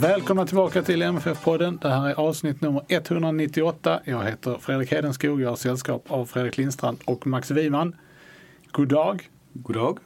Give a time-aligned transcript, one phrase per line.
[0.00, 1.78] Välkomna tillbaka till MFF-podden.
[1.82, 4.00] Det här är avsnitt nummer 198.
[4.04, 5.40] Jag heter Fredrik Hedenskog.
[5.40, 7.96] Jag har sällskap av Fredrik Lindstrand och Max Wiman.
[8.72, 9.30] God dag.
[9.52, 9.98] God dag.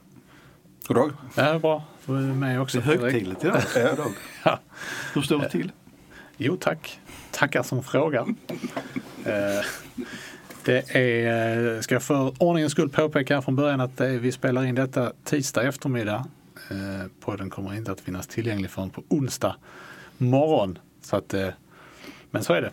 [0.86, 1.12] God dag.
[1.34, 1.84] Det är bra.
[2.06, 3.62] Du är med också Det är högtidligt idag.
[4.44, 4.58] Ja.
[5.14, 5.72] Hur står det till?
[6.36, 7.00] Jo tack.
[7.30, 8.26] Tackar som frågar.
[9.24, 9.64] Eh,
[10.64, 14.32] Det är, eh, ska jag för ordningens skull påpeka här från början att är, vi
[14.32, 16.26] spelar in detta tisdag eftermiddag.
[16.70, 19.56] Eh, Podden kommer inte att finnas tillgänglig förrän på onsdag
[20.18, 20.78] morgon.
[21.02, 21.48] Så att, eh,
[22.30, 22.70] men så är det.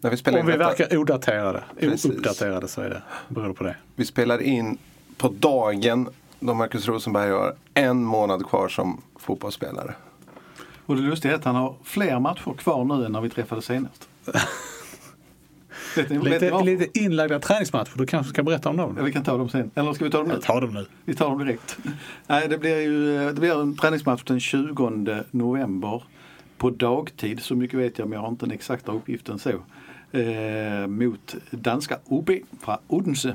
[0.00, 2.04] När vi spelar Om vi verkar odaterade, Precis.
[2.04, 3.76] ouppdaterade så är det, beror på det.
[3.94, 4.78] vi spelar in
[5.16, 6.08] på dagen
[6.40, 9.94] då Marcus Rosenberg har en månad kvar som fotbollsspelare.
[10.86, 13.64] Och det lustiga är att han har fler matcher kvar nu än när vi träffades
[13.64, 14.08] senast.
[14.24, 19.04] vet ni, vet ni Lite, lite inlagda träningsmatcher, du kanske ska berätta om Ja, dem?
[19.04, 19.70] vi kan ta dem sen.
[19.74, 20.34] Eller ska vi ta dem nu?
[20.34, 20.86] Jag tar dem nu.
[21.04, 21.78] Vi tar dem direkt.
[22.26, 26.02] Nej, det blir ju det blir en träningsmatch den 20 november
[26.58, 27.40] på dagtid.
[27.42, 29.50] Så mycket vet jag, men jag har inte den exakta uppgiften så.
[30.18, 32.30] Eh, mot danska OB
[32.62, 33.34] från Odense.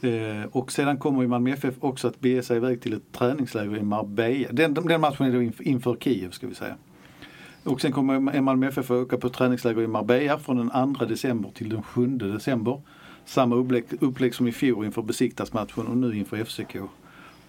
[0.00, 0.10] Eh,
[0.52, 3.82] och sedan kommer ju Malmö FF också att bege sig iväg till ett träningsläger i
[3.82, 4.48] Marbella.
[4.52, 6.74] Den, den matchen är då inf- inför Kiev ska vi säga.
[7.66, 11.50] Och sen kommer Malmö FF att åka på träningsläger i Marbella från den 2 december
[11.54, 12.80] till den 7 december.
[13.24, 16.76] Samma upplägg, upplägg som i fjol inför Besiktas-matchen och nu inför FCK.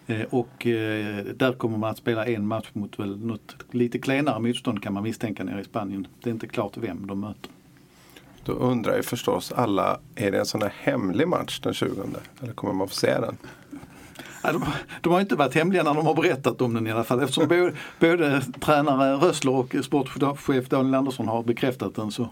[0.07, 4.39] Eh, och eh, där kommer man att spela en match mot väl något lite klenare
[4.39, 6.07] motstånd kan man misstänka nere i Spanien.
[6.23, 7.51] Det är inte klart vem de möter.
[8.43, 11.91] Då undrar ju förstås alla, är det en sån här hemlig match den 20?
[12.41, 13.37] Eller kommer man få se den?
[14.43, 14.65] Ja, de,
[15.01, 17.19] de har inte varit hemliga när de har berättat om den i alla fall.
[17.19, 22.29] Eftersom både, både tränare Rössler och sportchef Daniel Andersson har bekräftat den så,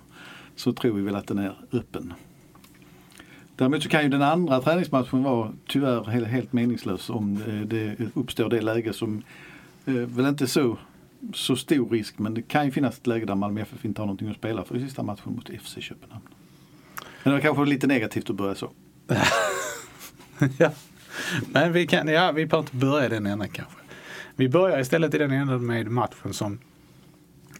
[0.55, 2.13] så tror vi väl att den är öppen.
[3.55, 8.09] Däremot så kan ju den andra träningsmatchen vara tyvärr helt, helt meningslös om det, det
[8.13, 9.23] uppstår det läge som
[9.85, 10.77] eh, väl inte så,
[11.33, 14.05] så stor risk men det kan ju finnas ett läge där Malmö FF inte har
[14.05, 16.25] någonting att spela för i sista matchen mot FC Köpenhamn.
[17.23, 18.69] Men det var kanske lite negativt att börja så.
[20.57, 20.71] ja.
[21.51, 23.75] Men vi, kan, ja, vi behöver inte börja i den änden kanske.
[24.35, 26.59] Vi börjar istället i den änden med matchen som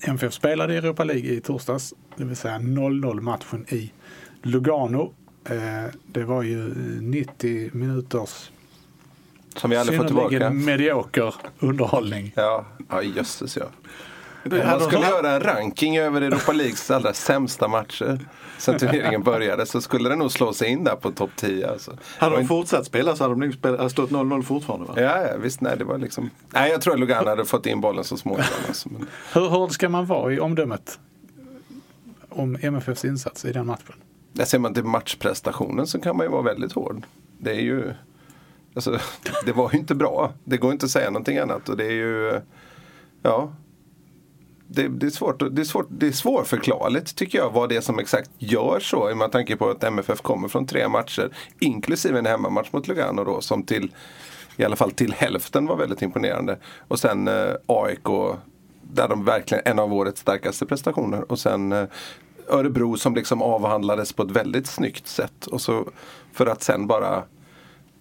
[0.02, 1.94] MFF spelade i Europa League i torsdags.
[2.16, 3.92] Det vill säga 0-0 matchen i
[4.42, 5.14] Lugano.
[5.50, 8.50] Eh, det var ju 90 minuters
[9.56, 10.50] Som vi aldrig får tillbaka.
[10.50, 12.34] medioker underhållning.
[12.36, 13.66] Ja, ja jösses ja.
[14.50, 18.20] Det de- skulle göra en ranking över Europa Leagues allra sämsta matcher
[18.58, 21.70] sen turneringen började så skulle den nog slå sig in där på topp 10.
[21.70, 21.98] Alltså.
[22.18, 24.94] Hade de fortsatt spela så hade de nog spela, hade stått 0-0 fortfarande va?
[24.96, 25.62] Ja, ja, visst.
[25.62, 26.30] Nej, det var liksom...
[26.50, 28.46] Nej, jag tror att Lugano hade fått in bollen så småningom.
[28.68, 28.90] Alltså.
[28.90, 31.00] Men Hur hård ska man vara i omdömet
[32.30, 33.96] om MFFs insats i den matchen?
[34.34, 37.04] där ser man till matchprestationen så kan man ju vara väldigt hård.
[37.38, 37.94] Det är ju...
[38.76, 39.00] Alltså,
[39.46, 40.34] det var ju inte bra.
[40.44, 41.70] Det går inte att säga någonting annat.
[41.70, 42.42] Och det är ju...
[43.22, 43.54] Ja.
[44.68, 47.82] Det, det, är svårt, det, är svårt, det är svårförklarligt tycker jag vad det är
[47.82, 49.16] som exakt gör så.
[49.16, 51.30] Med tanke på att MFF kommer från tre matcher.
[51.60, 53.92] Inklusive en hemmamatch mot Lugano då som till
[54.58, 56.58] i alla fall till hälften var väldigt imponerande.
[56.88, 58.38] Och sen eh, AIK
[58.82, 61.32] där de verkligen en av årets starkaste prestationer.
[61.32, 61.86] Och sen eh,
[62.48, 65.46] Örebro som liksom avhandlades på ett väldigt snyggt sätt.
[65.46, 65.90] Och så
[66.34, 67.24] för att sen bara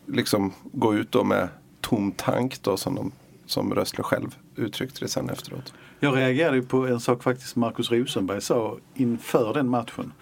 [0.07, 1.49] liksom gå ut då med
[1.81, 3.13] tom tank då som, de,
[3.47, 5.75] som Rössle själv uttryckte det sen efteråt.
[6.01, 10.13] Jag reagerade på en sak faktiskt Markus Rosenberg sa inför den matchen.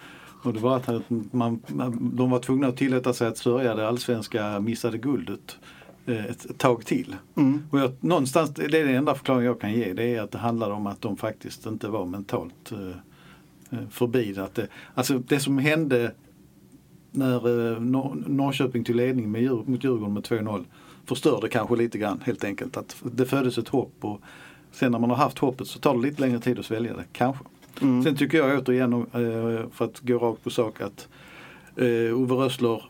[0.43, 1.61] Och det var att man,
[2.15, 5.57] de var tvungna att tillåta sig att sörja det allsvenska missade guldet
[6.05, 7.15] eh, ett, tag till.
[7.69, 10.37] Och jag, någonstans, det är den enda förklaringen jag kan ge, det är att det
[10.37, 14.39] handlar om att de faktiskt inte var mentalt eh, eh, förbi.
[14.39, 14.67] Att det.
[14.93, 16.11] Alltså det som hände
[17.11, 20.65] när eh, Nor- Norrköping tog ledning med, mot Djurgården med 2-0
[21.05, 22.77] förstörde kanske lite grann helt enkelt.
[22.77, 24.21] Att det föddes ett hopp och
[24.71, 27.05] sen när man har haft hoppet så tar det lite längre tid att svälja det,
[27.13, 27.43] kanske.
[27.79, 31.07] Sen tycker jag återigen, eh, för att gå rakt på sak, att
[31.75, 32.83] eh, Ove Rössler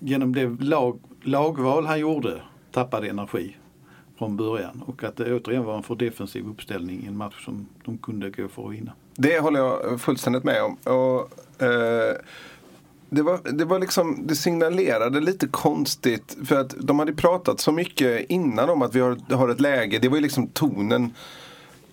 [0.00, 3.56] genom det lag lagval han gjorde tappade energi
[4.18, 7.66] från början och att det återigen var en för defensiv uppställning i en match som
[7.84, 8.92] de kunde gå för att vinna.
[9.14, 10.76] Det håller jag fullständigt med om.
[10.92, 12.16] Och, eh,
[13.14, 17.72] det, var, det var liksom, det signalerade lite konstigt för att de hade pratat så
[17.72, 19.98] mycket innan om att vi har, har ett läge.
[19.98, 21.14] Det var ju liksom tonen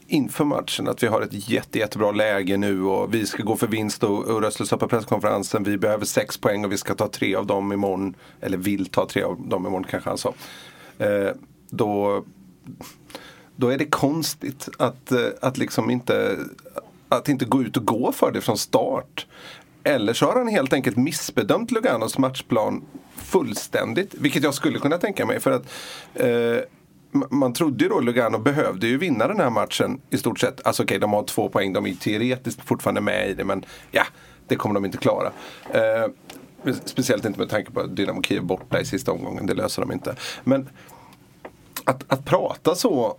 [0.07, 3.67] inför matchen att vi har ett jätte, jättebra läge nu och vi ska gå för
[3.67, 7.07] vinst och, och Rössle sa på presskonferensen vi behöver sex poäng och vi ska ta
[7.07, 8.15] tre av dem imorgon.
[8.41, 10.33] Eller vill ta tre av dem imorgon kanske han sa.
[10.97, 11.31] Eh,
[11.69, 12.23] då,
[13.55, 16.37] då är det konstigt att, eh, att liksom inte
[17.09, 19.27] att inte gå ut och gå för det från start.
[19.83, 22.85] Eller så har han helt enkelt missbedömt Luganos matchplan
[23.15, 24.13] fullständigt.
[24.13, 25.39] Vilket jag skulle kunna tänka mig.
[25.39, 25.63] För att
[26.13, 26.57] eh,
[27.11, 30.65] man trodde ju då Lugano behövde ju vinna den här matchen i stort sett.
[30.65, 33.65] Alltså okej, okay, de har två poäng, de är teoretiskt fortfarande med i det men
[33.91, 34.03] ja,
[34.47, 35.31] det kommer de inte klara.
[35.73, 36.05] Eh,
[36.85, 39.91] speciellt inte med tanke på att Dynamo Kiev borta i sista omgången, det löser de
[39.91, 40.15] inte.
[40.43, 40.69] Men
[41.83, 43.17] att, att prata så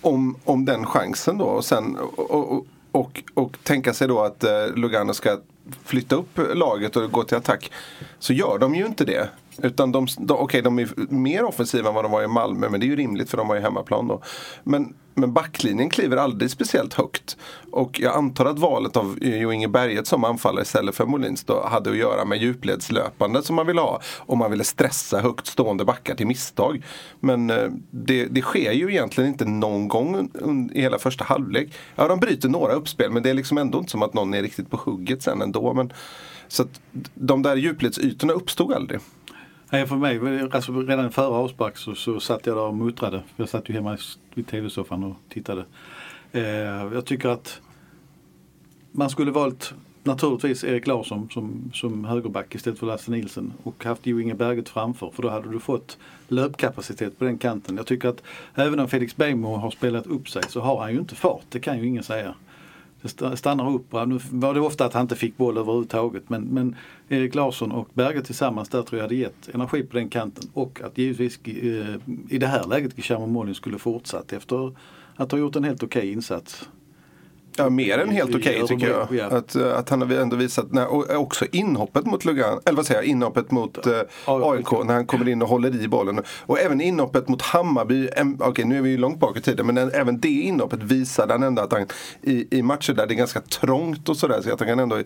[0.00, 4.44] om, om den chansen då och sen och, och, och, och tänka sig då att
[4.44, 5.38] eh, Lugano ska
[5.84, 7.70] flytta upp laget och gå till attack.
[8.18, 9.28] Så gör de ju inte det.
[9.62, 12.80] Utan de, de, okay, de är mer offensiva än vad de var i Malmö men
[12.80, 14.22] det är ju rimligt för de var ju hemmaplan då.
[14.64, 17.36] Men, men backlinjen kliver aldrig speciellt högt.
[17.70, 21.66] Och jag antar att valet av Jo Inge Berget som anfallare istället för Molins då
[21.66, 24.00] hade att göra med djupledslöpande som man ville ha.
[24.18, 26.82] Om man ville stressa högt stående backar till misstag.
[27.20, 30.30] Men eh, det, det sker ju egentligen inte någon gång
[30.72, 31.74] i hela första halvlek.
[31.96, 34.42] Ja, de bryter några uppspel men det är liksom ändå inte som att någon är
[34.42, 35.74] riktigt på hugget sen ändå.
[35.74, 35.92] Men,
[36.48, 36.80] så att
[37.14, 39.00] de där djupledsytorna uppstod aldrig.
[39.70, 43.22] Nej, för mig, alltså redan före avspark så, så satt jag där och muttrade.
[43.36, 43.98] Jag satt ju hemma
[44.34, 45.64] vid tv-soffan och tittade.
[46.32, 46.42] Eh,
[46.92, 47.60] jag tycker att
[48.92, 54.00] man skulle valt naturligtvis Erik Larsson som, som högerback istället för Lasse Nilsen och haft
[54.04, 57.76] Jo Inge Berget framför för då hade du fått löpkapacitet på den kanten.
[57.76, 58.22] Jag tycker att
[58.54, 61.60] även om Felix Bejmo har spelat upp sig så har han ju inte fart, det
[61.60, 62.34] kan ju ingen säga
[63.08, 63.92] stannar upp.
[63.92, 66.76] Nu var det ofta att han inte fick boll överhuvudtaget men, men
[67.08, 70.80] Erik Larsson och Berge tillsammans där tror jag hade gett energi på den kanten och
[70.84, 71.96] att givetvis eh,
[72.28, 74.72] i det här läget Guillermo Molin skulle fortsatt efter
[75.16, 76.68] att ha gjort en helt okej okay insats.
[77.56, 79.08] Ja, mer än helt okej okay, tycker jag.
[79.10, 79.36] Ja.
[79.36, 82.86] Att, eh, att han har ändå visat, när, och också inhoppet mot Lugan, eller vad
[82.86, 86.20] säger jag, inhoppet mot eh, AIK när han kommer in och håller i bollen.
[86.46, 89.66] Och även inhoppet mot Hammarby, okej okay, nu är vi ju långt bak i tiden,
[89.66, 91.86] men även det inhoppet visade han ändå att han
[92.22, 95.02] i, i matcher där det är ganska trångt och sådär, så att han kan ändå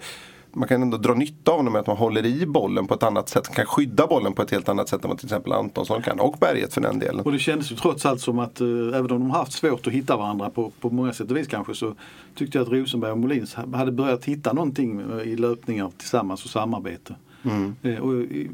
[0.59, 3.03] man kan ändå dra nytta av honom med att man håller i bollen på ett
[3.03, 3.55] annat sätt.
[3.55, 6.21] Kan skydda bollen på ett helt annat sätt än vad till exempel Antonsson kan.
[6.21, 7.21] Och Berget för den delen.
[7.21, 9.93] Och det kändes ju trots allt som att eh, även om de haft svårt att
[9.93, 11.95] hitta varandra på, på många sätt och vis kanske så
[12.35, 17.15] tyckte jag att Rosenberg och Molins hade börjat hitta någonting i löpningar tillsammans och samarbete.
[17.43, 17.77] Mm.
[17.83, 18.51] Eh, och, i,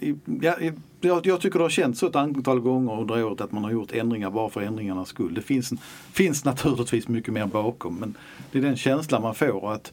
[0.00, 0.54] i, ja,
[1.00, 3.70] jag, jag, tycker det har känts så ett antal gånger under året att man har
[3.70, 5.34] gjort ändringar bara för ändringarnas skull.
[5.34, 5.72] Det finns,
[6.12, 8.14] finns naturligtvis mycket mer bakom men
[8.52, 9.72] det är den känslan man får.
[9.72, 9.92] att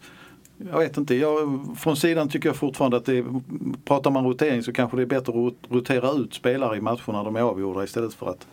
[0.57, 3.25] jag vet inte, jag, från sidan tycker jag fortfarande att det är,
[3.85, 7.23] pratar man rotering så kanske det är bättre att rotera ut spelare i matcher när
[7.23, 8.47] de är avgjorda istället för att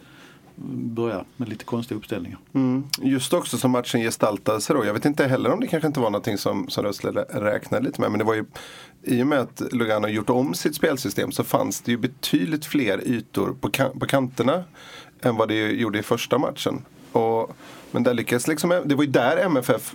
[0.72, 2.38] börja med lite konstiga uppställningar.
[2.52, 2.84] Mm.
[3.02, 4.84] Just också som matchen gestaltade sig då.
[4.84, 8.00] Jag vet inte heller om det kanske inte var någonting som, som Rössle räknade lite
[8.00, 8.10] med.
[8.10, 8.44] Men det var ju
[9.02, 13.08] i och med att Lugano gjort om sitt spelsystem så fanns det ju betydligt fler
[13.08, 14.64] ytor på, kan på kanterna
[15.22, 16.84] än vad det gjorde i första matchen.
[17.12, 17.56] Och,
[17.90, 19.94] men där lyckades liksom, det var ju där MFF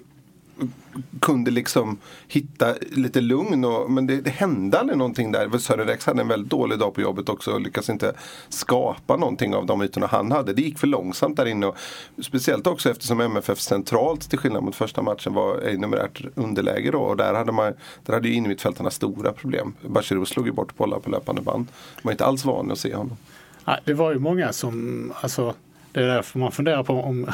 [1.19, 3.65] kunde liksom hitta lite lugn.
[3.65, 5.57] Och, men det, det hände aldrig någonting där.
[5.57, 8.13] Sören Rex hade en väldigt dålig dag på jobbet också och lyckades inte
[8.49, 10.53] skapa någonting av de ytorna han hade.
[10.53, 11.65] Det gick för långsamt där inne.
[11.65, 11.77] Och
[12.21, 16.99] speciellt också eftersom MFF centralt till skillnad mot första matchen var i numerärt underläge då.
[16.99, 17.73] Och där hade, man,
[18.05, 19.73] där hade ju innermittfältarna stora problem.
[19.87, 21.67] Bachirou slog ju bort bollar på löpande band.
[21.95, 23.17] Man var inte alls van att se honom.
[23.65, 25.53] Ja, det var ju många som, alltså
[25.91, 27.27] det är därför man funderar på om,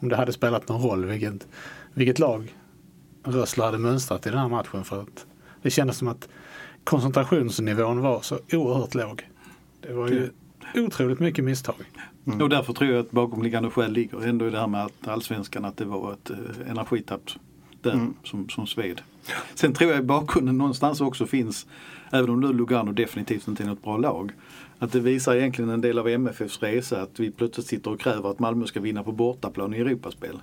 [0.00, 1.46] om det hade spelat någon roll vilket,
[1.94, 2.54] vilket lag
[3.24, 4.84] Rössler hade mönstrat i den här matchen.
[4.84, 5.26] För att
[5.62, 6.28] det kändes som att
[6.84, 9.28] koncentrationsnivån var så oerhört låg.
[9.80, 10.30] Det var ju
[10.74, 11.74] otroligt mycket misstag.
[12.26, 12.40] Mm.
[12.40, 15.64] Och därför tror jag att bakomliggande skäl ligger ändå i det här med att allsvenskan
[15.64, 17.30] att det var ett eh, energitapp
[17.82, 18.14] där mm.
[18.24, 19.00] som, som sved.
[19.54, 21.66] Sen tror jag i bakgrunden någonstans också finns,
[22.10, 24.32] även om nu Lugano definitivt inte är något bra lag,
[24.78, 28.30] att det visar egentligen en del av MFFs resa att vi plötsligt sitter och kräver
[28.30, 30.40] att Malmö ska vinna på bortaplan i Europaspel.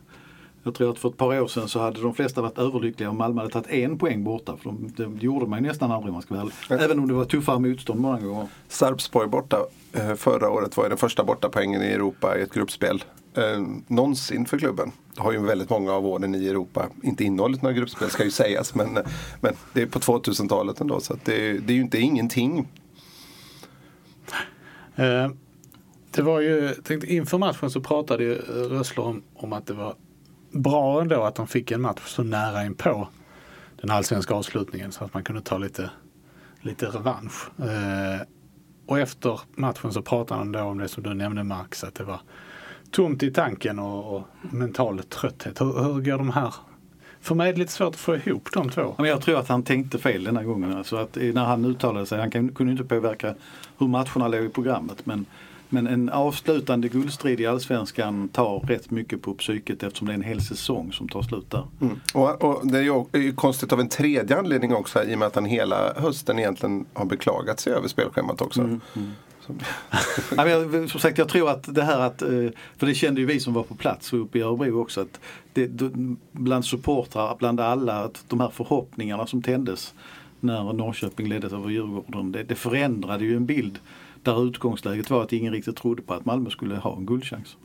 [0.63, 3.17] Jag tror att för ett par år sedan så hade de flesta varit överlyckliga om
[3.17, 4.57] Malmö hade tagit en poäng borta.
[4.57, 6.53] För de, det gjorde man ju nästan aldrig man ska ärlig.
[6.69, 8.47] Även om det var tuffare motstånd många gånger.
[8.67, 9.57] Sarpsborg borta
[9.93, 13.03] eh, förra året var ju den första bortapoängen i Europa i ett gruppspel.
[13.33, 13.43] Eh,
[13.87, 14.91] någonsin för klubben.
[15.15, 18.31] Det har ju väldigt många av åren i Europa inte innehållit några gruppspel ska ju
[18.31, 18.75] sägas.
[18.75, 18.97] Men,
[19.41, 22.67] men det är på 2000-talet ändå så det, det är ju inte ingenting
[24.99, 25.29] Eh,
[26.11, 28.35] det var ju, tänkte, inför matchen så pratade ju
[28.69, 29.95] Rössler om, om att det var
[30.51, 33.07] bra ändå att de fick en match så nära in på
[33.81, 35.89] den allsvenska avslutningen så att man kunde ta lite,
[36.61, 37.59] lite revansch.
[37.59, 38.21] Eh,
[38.85, 42.03] och efter matchen så pratade han då om det som du nämnde Max, att det
[42.03, 42.21] var
[42.91, 45.61] tomt i tanken och, och mental trötthet.
[45.61, 46.53] Hur, hur går de här?
[47.21, 48.95] För mig är det lite svårt att få ihop de två.
[48.97, 50.77] Men jag tror att han tänkte fel denna gången.
[50.77, 53.35] Alltså att när han uttalade sig, han kunde inte påverka
[53.77, 55.05] hur matcherna låg i programmet.
[55.05, 55.25] Men,
[55.69, 60.21] men en avslutande guldstrid i Allsvenskan tar rätt mycket på psyket eftersom det är en
[60.21, 61.67] hel säsong som tar slut där.
[61.81, 61.99] Mm.
[62.13, 65.35] Och, och det är ju konstigt av en tredje anledning också i och med att
[65.35, 68.61] han hela hösten egentligen har beklagat sig över spelschemat också.
[68.61, 68.81] Mm,
[69.47, 69.53] Så-
[70.38, 72.29] Ja, jag, som sagt, jag tror att det här att, eh,
[72.77, 75.19] för det kände ju vi som var på plats uppe i Örebro också, att
[75.53, 75.69] det,
[76.31, 79.93] bland supportrar, bland alla, att de här förhoppningarna som tändes
[80.39, 83.79] när Norrköping leddes över Djurgården, det, det förändrade ju en bild
[84.23, 87.57] där utgångsläget var att ingen riktigt trodde på att Malmö skulle ha en guldchans.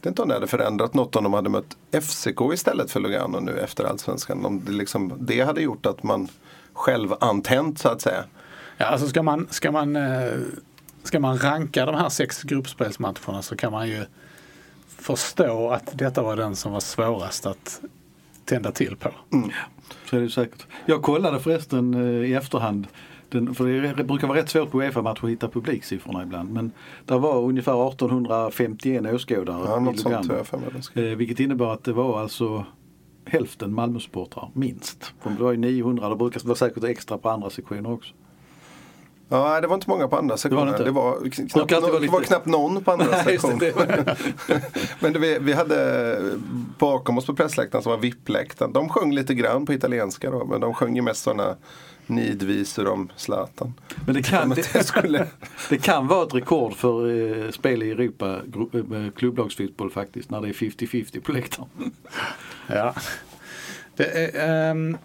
[0.00, 3.00] Det är inte om det hade förändrat något om de hade mött FCK istället för
[3.00, 4.46] Lugano nu efter Allsvenskan.
[4.46, 6.28] Om det, liksom, det hade gjort att man
[6.72, 8.24] själv antänt så att säga.
[8.76, 10.32] Ja, alltså ska man, ska man, eh,
[11.02, 14.04] ska man ranka de här sex gruppspelsmatcherna så kan man ju
[14.86, 17.80] förstå att detta var den som var svårast att
[18.44, 19.10] tända till på.
[20.10, 20.66] Så är det säkert.
[20.86, 22.86] Jag kollade förresten eh, i efterhand,
[23.32, 26.52] den, för det brukar vara rätt svårt på Uefa-matcher att hitta publiksiffrorna ibland.
[26.52, 26.72] Men
[27.04, 30.34] det var ungefär 1851 åskådare Ja, i Lugano.
[30.94, 32.64] det Eh, vilket innebar att det var alltså
[33.24, 35.12] hälften Malmösupportrar, minst.
[35.20, 38.14] För Det var ju 900, det brukar vara säkert extra på andra sektioner också.
[39.28, 40.84] Ja, det var inte många på andra det sektionen.
[40.84, 43.58] Det var, brukar knappt, vara det var knappt någon på andra sektionen.
[43.58, 44.16] det,
[45.00, 46.18] Men det, vi, vi hade
[46.78, 48.72] bakom oss på pressläktaren som var VIP-läktaren.
[48.72, 51.56] De sjöng lite grann på italienska då, men de sjöng ju mest sådana
[52.06, 53.74] nidvisor om Zlatan.
[54.06, 55.26] Men det kan, det, det skulle...
[55.68, 57.10] det kan vara ett rekord för
[57.44, 58.40] eh, spel i Europa,
[58.72, 61.68] eh, klubblagsfotboll faktiskt, när det är 50-50 på läktaren.
[62.66, 62.94] Ja.
[63.96, 64.96] Det är, ehm,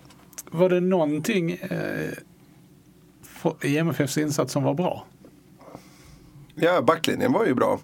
[0.51, 2.11] var det någonting eh,
[3.61, 5.05] i MFFs insats som var bra?
[6.55, 7.79] Ja, backlinjen var ju bra.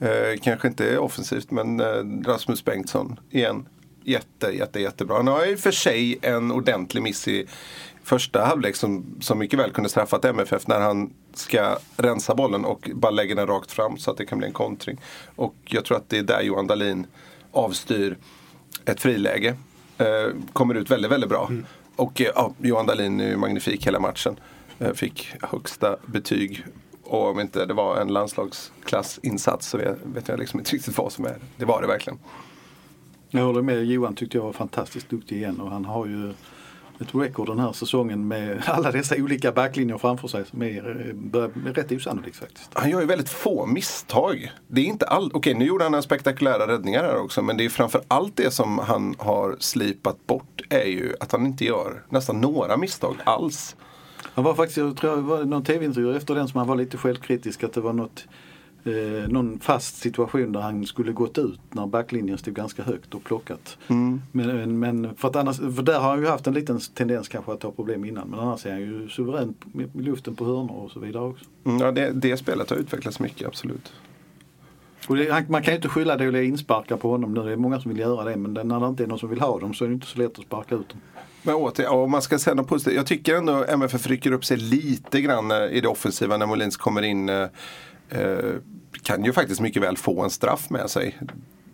[0.00, 3.68] Eh, kanske inte offensivt, men eh, Rasmus Bengtsson igen.
[4.04, 5.16] Jätte, jätte, jättebra.
[5.16, 7.46] Han har i och för sig en ordentlig miss i
[8.04, 12.90] första halvlek som, som mycket väl kunde straffat MFF när han ska rensa bollen och
[12.94, 15.00] bara lägger den rakt fram så att det kan bli en kontring.
[15.36, 17.06] Och jag tror att det är där Johan Dahlin
[17.52, 18.16] avstyr
[18.84, 19.56] ett friläge.
[19.98, 21.50] Eh, kommer ut väldigt, väldigt bra.
[21.96, 24.36] Och eh, ja, Johan Dahlin är ju magnifik hela matchen.
[24.78, 26.64] Eh, fick högsta betyg.
[27.02, 31.12] Och om inte det var en landslagsklassinsats så vet, vet jag liksom inte riktigt vad
[31.12, 31.36] som är.
[31.56, 32.18] Det var det verkligen.
[33.30, 36.32] Jag håller med, Johan tyckte jag var fantastiskt duktig igen och han har ju
[37.00, 41.14] ett record den här säsongen med alla dessa olika backlinjer framför sig som är, eh,
[41.14, 42.70] börjar bli rätt osannolikt faktiskt.
[42.72, 44.52] Han gör ju väldigt få misstag.
[44.68, 45.30] Det är inte all...
[45.34, 47.42] Okej, nu gjorde han några spektakulära räddningar här också.
[47.42, 51.46] Men det är framför allt det som han har slipat bort är ju att han
[51.46, 53.76] inte gör nästan några misstag alls.
[54.34, 56.96] Han var faktiskt, jag tror det var någon tv-intervju efter den som han var lite
[56.96, 58.24] självkritisk att det var något
[58.84, 63.24] eh, någon fast situation där han skulle gått ut när backlinjen stod ganska högt och
[63.24, 63.78] plockat.
[64.32, 67.52] Men, men för, att annars, för där har han ju haft en liten tendens kanske
[67.52, 70.84] att ha problem innan men annars är han ju suverän med med luften på hörnor
[70.84, 71.44] och så vidare också.
[71.64, 73.92] Mm, Ja, det, det spelet har utvecklats mycket, absolut.
[75.08, 77.42] Det, man kan ju inte skylla dåliga insparkar på honom nu.
[77.42, 79.40] Det är många som vill göra det men när det inte är någon som vill
[79.40, 81.00] ha dem så är det inte så lätt att sparka ut dem.
[81.42, 82.94] Men åter, om man ska säga något positivt.
[82.94, 86.76] Jag tycker ändå MFF rycker upp sig lite grann eh, i det offensiva när Molins
[86.76, 87.30] kommer in.
[88.14, 88.54] Eh, eh,
[89.02, 91.18] kan ju faktiskt mycket väl få en straff med sig.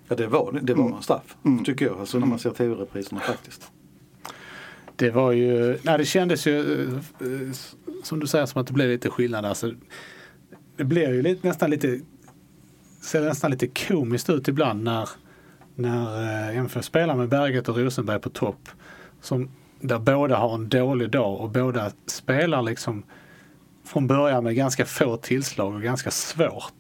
[0.09, 1.99] Ja det var, det var en straff tycker jag.
[1.99, 3.71] Alltså när man ser tv-repriserna faktiskt.
[4.99, 7.53] Det var ju, nej det kändes ju eh, eh,
[8.03, 9.45] som du säger som att det blev lite skillnad.
[9.45, 9.73] Alltså,
[10.77, 12.01] det blev ju lite, nästan lite,
[13.03, 15.09] ser nästan lite komiskt ut ibland när,
[15.75, 18.69] när eh, MFF spelar med Berget och Rosenberg på topp.
[19.21, 23.03] Som, där båda har en dålig dag och båda spelar liksom
[23.89, 26.75] från början med ganska få tillslag och ganska svårt.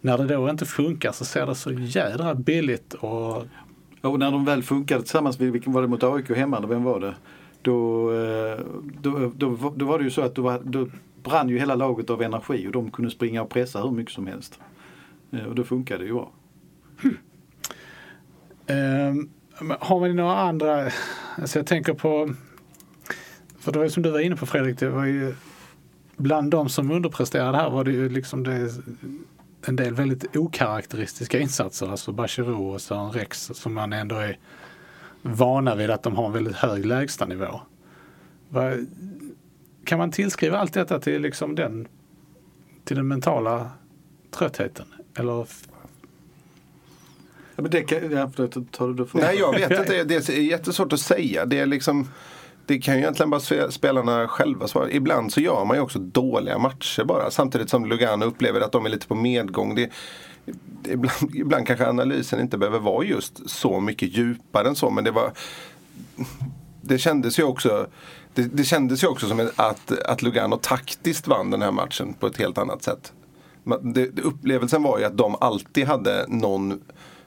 [0.00, 3.46] När det då inte funkar så ser det så jädra billigt och
[4.04, 6.84] Ja, och när de väl funkade tillsammans, vilken var det mot AIK hemma eller vem
[6.84, 7.14] var det?
[7.62, 8.60] Då, eh,
[9.00, 10.88] då, då, då var det ju så att då, var, då
[11.22, 14.26] brann ju hela laget av energi och de kunde springa och pressa hur mycket som
[14.26, 14.60] helst.
[15.32, 16.30] Eh, Och då funkade det ju bra.
[18.66, 19.30] Ehm,
[19.60, 20.90] men har vi några andra,
[21.36, 22.34] alltså jag tänker på,
[23.58, 25.34] för det var ju som du var inne på Fredrik, det var ju
[26.16, 28.70] bland de som underpresterade här var det ju liksom det,
[29.66, 34.38] en del väldigt okaraktäristiska insatser, alltså Bachirou och Sören Rex som man ändå är
[35.22, 37.60] vana vid att de har en väldigt hög lägstanivå.
[39.84, 41.88] Kan man tillskriva allt detta till liksom den
[42.84, 43.70] till den mentala
[44.30, 44.86] tröttheten?
[45.14, 45.46] Eller
[47.56, 48.30] Ja, men det kan, ja,
[48.70, 50.04] tar du det Nej, jag vet inte.
[50.04, 51.46] Det är jättesvårt att säga.
[51.46, 52.08] Det är liksom
[52.66, 54.90] det kan ju egentligen bara spelarna själva svara.
[54.90, 57.30] Ibland så gör man ju också dåliga matcher bara.
[57.30, 59.74] Samtidigt som Lugano upplever att de är lite på medgång.
[59.74, 59.90] Det,
[60.44, 64.90] det, ibland, ibland kanske analysen inte behöver vara just så mycket djupare än så.
[64.90, 65.32] Men det var
[66.80, 67.86] det kändes ju också
[68.34, 72.26] det, det kändes ju också som att, att Lugano taktiskt vann den här matchen på
[72.26, 73.12] ett helt annat sätt.
[73.80, 76.80] Det, det, upplevelsen var ju att de alltid hade någon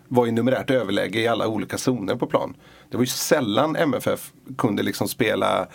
[0.08, 2.54] var i numerärt överläge i alla olika zoner på plan.
[2.96, 5.68] Det var ju sällan MFF kunde liksom spela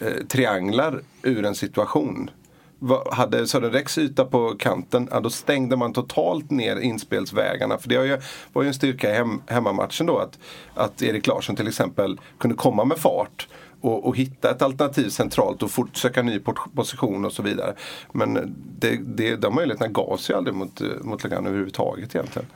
[0.00, 2.30] eh, trianglar ur en situation.
[2.78, 7.78] Va- Hade Södra Rex yta på kanten, ja, då stängde man totalt ner inspelsvägarna.
[7.78, 8.18] För det var ju,
[8.52, 10.38] var ju en styrka i hem, hemmamatchen då att,
[10.74, 13.48] att Erik Larsson till exempel kunde komma med fart
[13.80, 16.40] och, och hitta ett alternativ centralt och fort söka ny
[16.74, 17.74] position och så vidare.
[18.12, 22.48] Men det, det, de möjligheterna gavs ju aldrig mot, mot Lugano överhuvudtaget egentligen.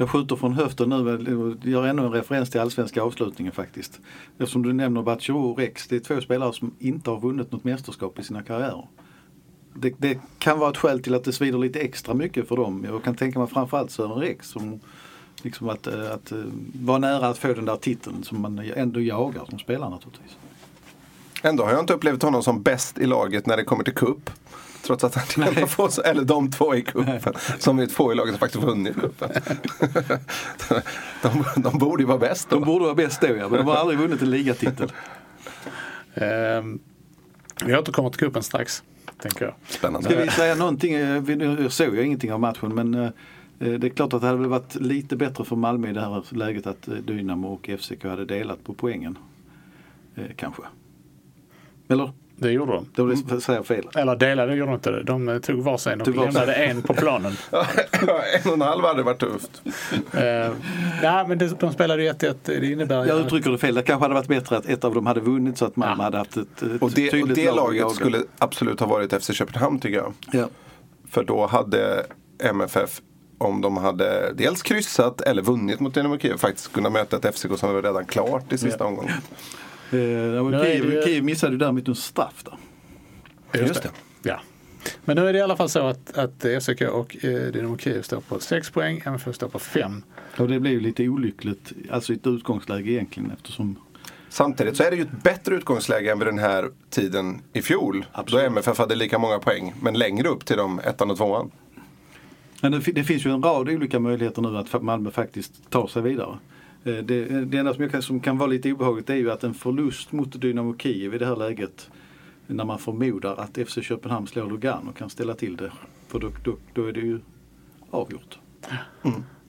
[0.00, 4.00] Jag skjuter från höften nu och gör ännu en referens till allsvenska avslutningen faktiskt.
[4.38, 7.64] Eftersom du nämner Batshiro och Rex, det är två spelare som inte har vunnit något
[7.64, 8.88] mästerskap i sina karriärer.
[9.74, 12.86] Det, det kan vara ett skäl till att det svider lite extra mycket för dem.
[12.88, 14.80] Jag kan tänka mig framförallt Sören Rex som
[15.42, 16.38] liksom att, eh, att eh,
[16.72, 20.36] vara nära att få den där titeln som man ändå jagar som spelare naturligtvis.
[21.42, 24.30] Ändå har jag inte upplevt honom som bäst i laget när det kommer till cup.
[24.88, 27.34] Trots att han redan får, så- eller de två i cupen.
[27.58, 29.30] Som är två i laget som faktiskt vunnit cupen.
[31.22, 32.66] de, de borde ju vara bäst De då.
[32.66, 34.92] borde vara bäst då ja, men de har aldrig vunnit en ligatitel.
[36.14, 36.78] Ehm,
[37.64, 38.82] vi återkommer till cupen strax,
[39.22, 39.54] tänker jag.
[39.68, 40.10] Spännande.
[40.10, 40.94] Ska vi säga någonting?
[40.94, 43.10] eh, Jag såg ju ingenting av matchen men eh,
[43.58, 46.34] det är klart att det hade väl varit lite bättre för Malmö i det här
[46.34, 49.18] läget att eh, Dynamo och FCK hade delat på poängen.
[50.16, 50.62] Eh, Kanske.
[51.88, 52.12] Eller?
[52.40, 53.40] Det gjorde de.
[53.40, 53.88] Säger jag fel.
[53.94, 55.02] Eller delade gjorde de inte det.
[55.02, 56.32] De eh, tog varsin och Tog varsin.
[56.34, 57.32] lämnade en på planen.
[58.42, 59.62] en och en halv hade varit tufft.
[59.64, 59.70] uh,
[61.02, 62.34] nej, men det, de spelade ju 1-1.
[62.44, 63.74] Det innebär Jag att- uttrycker det fel.
[63.74, 66.04] Det kanske hade varit bättre att ett av dem hade vunnit så att Malmö Ja.
[66.04, 68.86] hade haft ett, ett Och det, och tydligt det lag att laget skulle absolut ha
[68.86, 70.12] varit FC Köpenhamn tycker jag.
[70.32, 70.48] Ja.
[71.10, 72.06] För då hade
[72.44, 73.00] MFF
[73.38, 77.58] om de hade dels kryssat eller vunnit mot Dynamo Kiev faktiskt kunnat möta ett FCK
[77.58, 79.12] som var redan klart i sista omgången.
[79.92, 83.60] Eh, är det Kiev, Kiev missade ju däremot en straff där.
[83.60, 83.90] Just det.
[84.22, 84.40] Ja.
[85.04, 88.02] Men nu är det i alla fall så att, att FCK och eh, Dynamo Kiev
[88.02, 90.02] står på 6 poäng, MFF står på 5.
[90.36, 93.76] Och det blev ju lite olyckligt, alltså ett utgångsläge egentligen eftersom
[94.30, 98.06] Samtidigt så är det ju ett bättre utgångsläge än vid den här tiden i fjol.
[98.12, 98.42] Absolut.
[98.42, 101.50] Då MFF hade lika många poäng, men längre upp till de ettan och tvåan.
[102.62, 106.02] Men det, det finns ju en rad olika möjligheter nu att Malmö faktiskt tar sig
[106.02, 106.38] vidare.
[106.88, 109.44] Eh, Det, det enda som, jag kan, som kan vara lite obehagligt är ju att
[109.44, 111.90] en förlust mot Dynamo Kiev i det här läget
[112.46, 115.70] när man förmodar att FC Köpenhamn slår Lugano kan ställa till det.
[116.08, 117.18] För då, då, då är det ju
[117.90, 118.38] avgjort.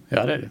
[0.09, 0.49] Ja, det är det.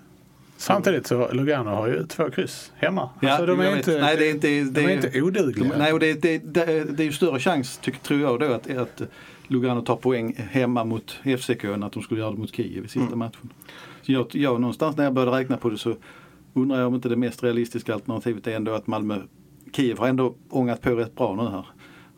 [0.57, 3.11] Samtidigt så Lugano har ju två kryss hemma.
[3.20, 5.68] Ja, alltså, de, är inte, Nej, det är inte- de det är är- inte odugliga.
[5.72, 6.64] De, nej, och det, det, det,
[6.96, 9.03] det är ju större chans, tror jag, då att, att
[9.46, 12.88] Lugano tar poäng hemma mot FCK än att de skulle göra det mot Kiev i
[12.88, 13.48] sista matchen.
[14.03, 15.96] Så jag, jag, någonstans när jag började räkna på det så
[16.62, 19.18] undrar jag om inte det mest realistiska alternativet är ändå att Malmö,
[19.72, 21.66] Kiev har ändå ångat på rätt bra nu här.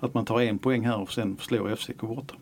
[0.00, 2.34] Att man tar en poäng här och sen slår FCK borta.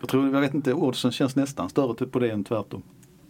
[0.00, 2.82] Jag tror, jag vet inte, oddsen känns nästan större typ på det än tvärtom.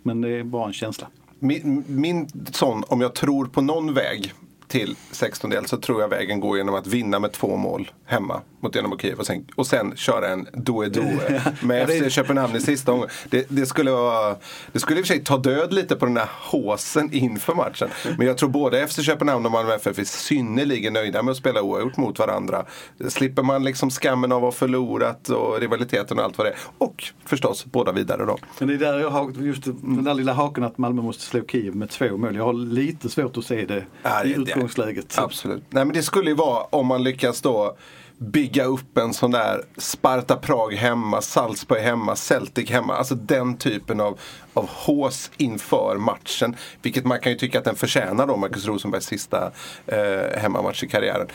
[0.03, 1.07] Men det är bara en känsla.
[1.39, 4.33] Min, min sån, om jag tror på någon väg
[4.71, 8.41] till 16 del så tror jag vägen går genom att vinna med två mål hemma
[8.61, 12.93] mot Dynamo Kiev och sen, och sen köra en doe-doe med FC Köpenhamn i sista
[12.93, 13.11] omgången.
[13.31, 14.37] Det, det, skulle vara,
[14.73, 17.89] det skulle i och för sig ta död lite på den här håsen inför matchen.
[18.19, 21.63] Men jag tror både FC Köpenhamn och Malmö FF är synnerligen nöjda med att spela
[21.63, 22.65] oavgjort mot varandra.
[23.09, 26.57] Slipper man liksom skammen av att ha förlorat och rivaliteten och allt vad det är.
[26.79, 28.39] Och förstås båda vidare då.
[28.59, 31.41] Men det är där jag har just den där lilla haken att Malmö måste slå
[31.49, 32.37] Kiev med två mål.
[32.37, 35.19] Jag har lite svårt att se det Ja, det- utgångsläget.
[35.19, 35.63] Absolut.
[35.71, 37.77] Nej men det skulle ju vara om man lyckas då
[38.21, 42.97] bygga upp en sån där Sparta Prag hemma, Salzburg hemma, Celtic hemma.
[42.97, 44.19] Alltså den typen av,
[44.55, 46.57] av hås inför matchen.
[46.83, 49.51] Vilket man kan ju tycka att den förtjänar då, Marcus Rosenbergs sista
[49.87, 51.27] eh, hemmamatch i karriären.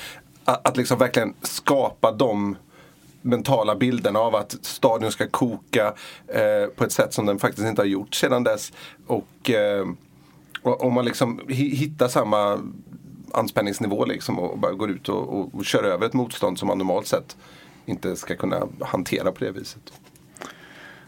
[0.46, 2.56] Att, att liksom verkligen skapa de
[3.22, 5.94] mentala bilderna av att stadion ska koka
[6.28, 8.72] eh, på ett sätt som den faktiskt inte har gjort sedan dess.
[9.08, 9.86] Och eh,
[10.62, 12.60] om man liksom hittar samma
[13.36, 16.78] anspänningsnivå liksom och bara går ut och, och, och kör över ett motstånd som man
[16.78, 17.38] normalt sett
[17.86, 19.94] inte ska kunna hantera på det viset.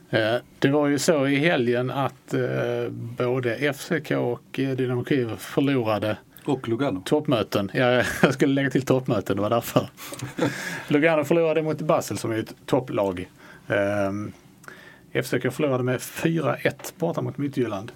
[0.09, 5.35] Eh, Det var ju så i helgen att eh, både FCK och eh, Dynamo Kiev
[5.37, 7.01] förlorade Och Lugano.
[7.05, 7.71] toppmöten.
[7.73, 9.89] Ja, jag skulle lägga till toppmöten, det var därför.
[10.87, 13.29] Lugano förlorade mot Basel som är ett topplag.
[15.23, 17.91] FCK förlorade med 4-1 borta mot Midtjylland.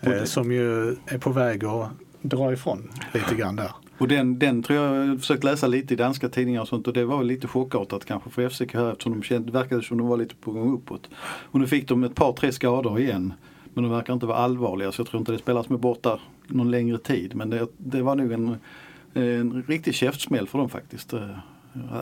[0.00, 0.26] Ja.
[0.26, 1.90] Som ju är på väg att
[2.22, 3.70] dra ifrån lite grann där.
[3.98, 6.92] Och den, den tror jag, jag försökt läsa lite i danska tidningar och sånt och
[6.92, 10.16] det var lite chockartat kanske för FCK här eftersom de kände, verkade som de var
[10.16, 11.10] lite på gång uppåt.
[11.24, 13.32] Och nu fick de ett par tre skador igen.
[13.74, 16.70] Men de verkar inte vara allvarliga så jag tror inte det spelas med borta någon
[16.70, 17.34] längre tid.
[17.34, 18.56] Men det, det var nog en,
[19.12, 21.12] en riktig käftsmäll för dem faktiskt.
[21.12, 21.28] eh,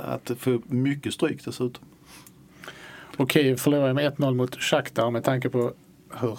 [0.04, 1.84] Att få mycket stryk dessutom.
[3.16, 5.72] Och Kiev förlorade med 1-0 mot Shakhtar med tanke på
[6.20, 6.38] hur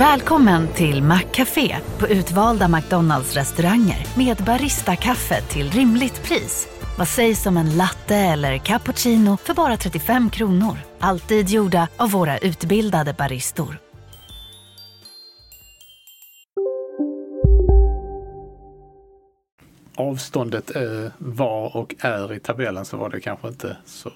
[0.00, 6.68] Välkommen till Maccafé på utvalda McDonalds restauranger med Baristakaffe till rimligt pris.
[6.98, 10.78] Vad sägs om en latte eller cappuccino för bara 35 kronor?
[10.98, 13.78] Alltid gjorda av våra utbildade baristor.
[19.96, 24.10] avståndet eh, var och är i tabellen så var det kanske inte så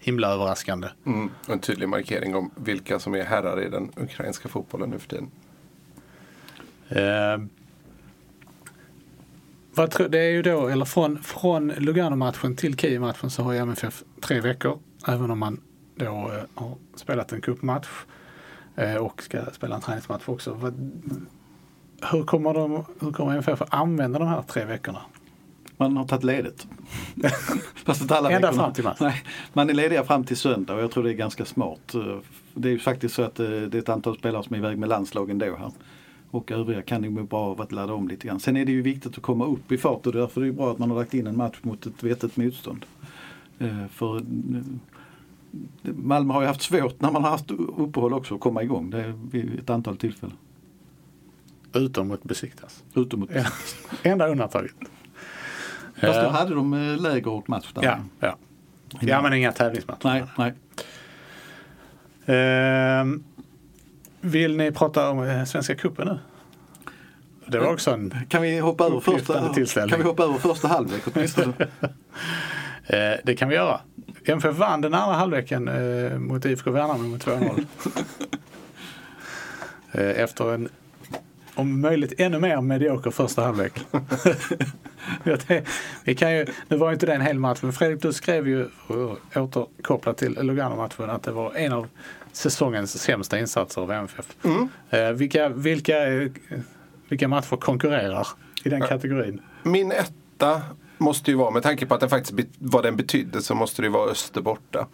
[0.00, 0.88] himla överraskande.
[1.06, 1.30] Mm.
[1.48, 5.30] En tydlig markering om vilka som är herrar i den ukrainska fotbollen nu för tiden.
[6.88, 7.46] Eh,
[9.74, 14.02] vad det är ju då, eller från, från Lugano-matchen till Kiev-matchen så har ju MFF
[14.20, 14.78] tre veckor.
[15.06, 15.60] Även om man
[15.94, 17.88] då eh, har spelat en cupmatch
[18.76, 20.52] eh, och ska spela en träningsmatch också.
[20.54, 20.74] Vad,
[22.12, 25.00] hur, kommer de, hur kommer MFF att använda de här tre veckorna?
[25.80, 26.66] Man har tagit ledigt.
[27.84, 28.98] Fast inte alla Ända fram till match.
[29.00, 31.94] Nej, man är lediga fram till söndag och jag tror det är ganska smart.
[32.54, 34.78] Det är ju faktiskt så att eh, det är ett antal spelare som är iväg
[34.78, 35.70] med landslagen då här.
[36.30, 38.40] Och övriga kan nog må bra av att ladda om lite grann.
[38.40, 40.70] Sen är det ju viktigt att komma upp i fart och därför är det bra
[40.70, 42.86] att man har lagt in en match mot ett vettigt motstånd.
[43.58, 44.22] Eh, För eh,
[45.82, 48.90] Malmö har ju haft svårt när man har haft uppehåll också att komma igång.
[48.90, 50.36] Det är vid ett antal tillfällen.
[51.72, 52.84] Utom mot Besiktas.
[52.94, 53.30] Utom mot...
[53.34, 53.44] Ja.
[54.10, 54.74] Enda undantaget.
[56.00, 57.82] Fast då hade de eh, läger och match där.
[57.82, 58.36] Ja, ja.
[59.00, 60.04] ja, men inga tävlingsmatcher.
[60.04, 60.54] Nej, nej.
[62.26, 63.24] Ehm,
[64.20, 66.18] vill ni prata om eh, Svenska cupen nu?
[67.46, 68.14] Det var också en...
[68.28, 69.90] Kan vi hoppa över första, tillställning.
[69.90, 71.52] kan vi hoppa över första halvlek åtminstone?
[72.86, 73.80] Eh, det kan vi göra.
[74.24, 77.66] MFF vann den andra halvleken eh, mot IFK Värnamo med 2-0.
[79.92, 80.68] eh, efter en
[81.60, 83.72] om möjligt ännu mer medioker första halvlek.
[86.04, 88.48] Vi kan ju, nu var ju inte det en hel match men Fredrik du skrev
[88.48, 88.68] ju
[89.34, 91.88] återkopplat till Lugano-matchen att det var en av
[92.32, 94.26] säsongens sämsta insatser av MFF.
[94.90, 95.94] Eh, vilka, vilka,
[97.08, 98.26] vilka matcher konkurrerar
[98.64, 99.40] i den kategorin?
[99.62, 100.62] Min etta
[100.98, 103.86] måste ju vara, med tanke på att den faktiskt vad den betydde så måste det
[103.86, 104.86] ju vara Öster borta.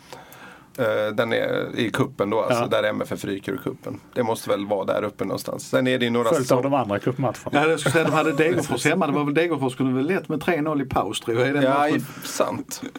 [0.78, 2.66] Eh, Den är i kuppen då, alltså Ja.
[2.82, 4.00] där MFF ryker ur kuppen.
[4.14, 5.68] Det måste väl vara där uppe någonstans.
[5.68, 7.34] Sen är det några Följt av de andra cupmatcherna.
[7.52, 9.06] Ja, jag skulle säga att de hade Degerfors hemma.
[9.06, 11.48] Det var väl Degerfors kunde väl lätt med 3-0 i paus tror jag.
[11.48, 11.96] i den Ja, matchen.
[11.96, 12.82] i- sant.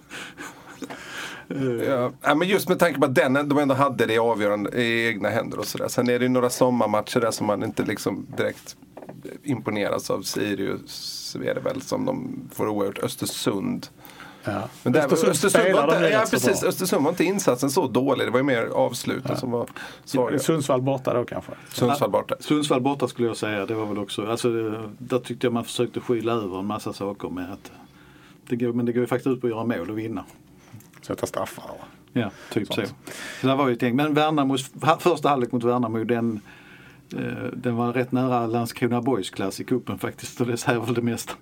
[1.88, 5.08] Ja, ja, men just med tanke på att den, de ändå hade det avgörande i
[5.08, 5.88] egna händer och sådär.
[5.88, 8.76] Sen är det ju några sommarmatcher där som man inte liksom direkt
[9.44, 10.22] imponeras av.
[10.22, 13.00] Sirius är det väl som de får oerhört.
[13.00, 13.88] Östersund.
[14.48, 14.70] Ja.
[14.84, 16.64] Men där, Östersund var inte, ja, så precis.
[16.64, 18.28] Östersund var inte insatsen så dålig.
[18.28, 19.68] Det var ju mer avslutet som var
[20.06, 20.40] svaga.
[20.40, 21.52] Sundsvall borta då kanske?
[21.70, 22.36] Sundsvall borta.
[22.40, 23.66] Sundsvall borta skulle jag säga.
[23.66, 26.94] Det var väl också, alltså, det- där tyckte jag man försökte skyla över en massa
[26.94, 27.72] saker med att
[28.50, 30.24] det går, men det går ju faktiskt ut på att göra mål och vinna.
[31.02, 31.64] Sätta straffar.
[31.64, 31.86] va?
[32.14, 32.74] Ja, typ så.
[32.74, 32.94] Sånt.
[33.42, 33.96] Så det var ju ett gäng.
[33.96, 36.40] Men Värnamos, första halvlek mot Värnamo den,
[37.16, 37.22] eh,
[37.54, 40.42] den var rätt nära Landskrona Boys klass i cupen faktiskt.
[40.42, 41.34] Och det säger väl det mesta.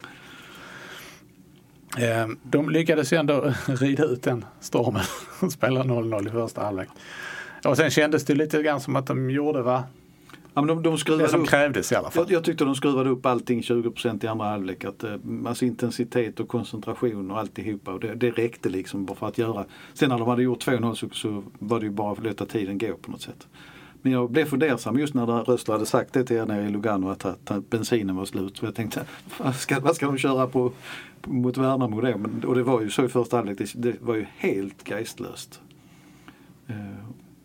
[1.98, 5.04] Eh, De lyckades ju ändå rida ut den stormen
[5.42, 6.90] och spela 0-0 i första halvlek.
[7.66, 9.84] Och sen kändes det lite grann som att de gjorde va?
[10.54, 11.48] Ja, de, de det som upp.
[11.48, 12.26] krävdes i alla fall.
[12.28, 14.86] Jag, jag tyckte de skruvade upp allting 20% i andra halvlek.
[14.86, 17.94] Att, eh, alltså intensitet och koncentration och alltihopa.
[17.94, 19.66] Och det, det räckte liksom bara för att göra.
[19.94, 22.78] Sen när de hade gjort 2-0 så, så var det ju bara att låta tiden
[22.78, 23.48] gå på något sätt.
[24.06, 27.10] Men jag blev fundersam just när Rössler hade sagt det till er nere i Lugano
[27.10, 28.58] att, att, att bensinen var slut.
[28.58, 29.06] Så jag tänkte,
[29.38, 30.72] vad ska, vad ska de köra på,
[31.22, 32.18] på mot Värnamo då?
[32.18, 33.58] Men, och det var ju så i första halvlek.
[33.58, 35.62] Det, det var ju helt geistlöst.
[36.68, 36.76] Eh,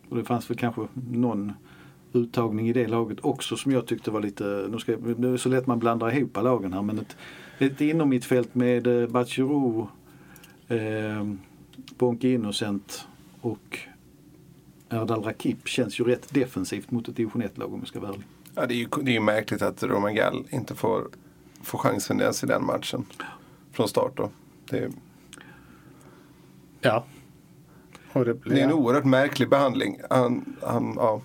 [0.09, 1.53] och det fanns väl kanske någon
[2.13, 5.37] uttagning i det laget också som jag tyckte var lite, nu ska, jag- det är
[5.37, 7.17] så lätt man blandar ihop lagen här men ett,
[7.59, 9.87] ett inom mitt fält med eh, Bachirou,
[10.67, 11.27] eh,
[11.97, 13.07] Bonke Innocent
[13.41, 13.79] och
[14.91, 18.23] Erdal Rakip känns ju rätt defensivt mot ett division 1-lag om jag ska vara ärlig.
[18.55, 21.07] Ja, det är ju det är ju märkligt att Roman Gall inte får,
[21.63, 23.05] får chansen ens i den matchen.
[23.71, 24.29] Från start då.
[24.69, 24.91] Det, är-
[26.81, 27.05] Ja.
[28.13, 29.99] Och det, det är en oerhört märklig behandling.
[30.09, 31.21] Han, han, ja.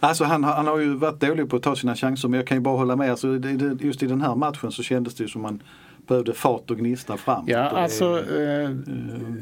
[0.00, 2.46] Alltså han, har- han har ju varit dålig på att ta sina chanser men jag
[2.46, 3.10] kan ju bara hålla med.
[3.10, 5.62] Alltså, det, det, just i den här matchen så kändes det ju som man
[6.10, 7.48] behövde fart och gnista framåt.
[7.48, 8.70] Ja, Och det- alltså eh,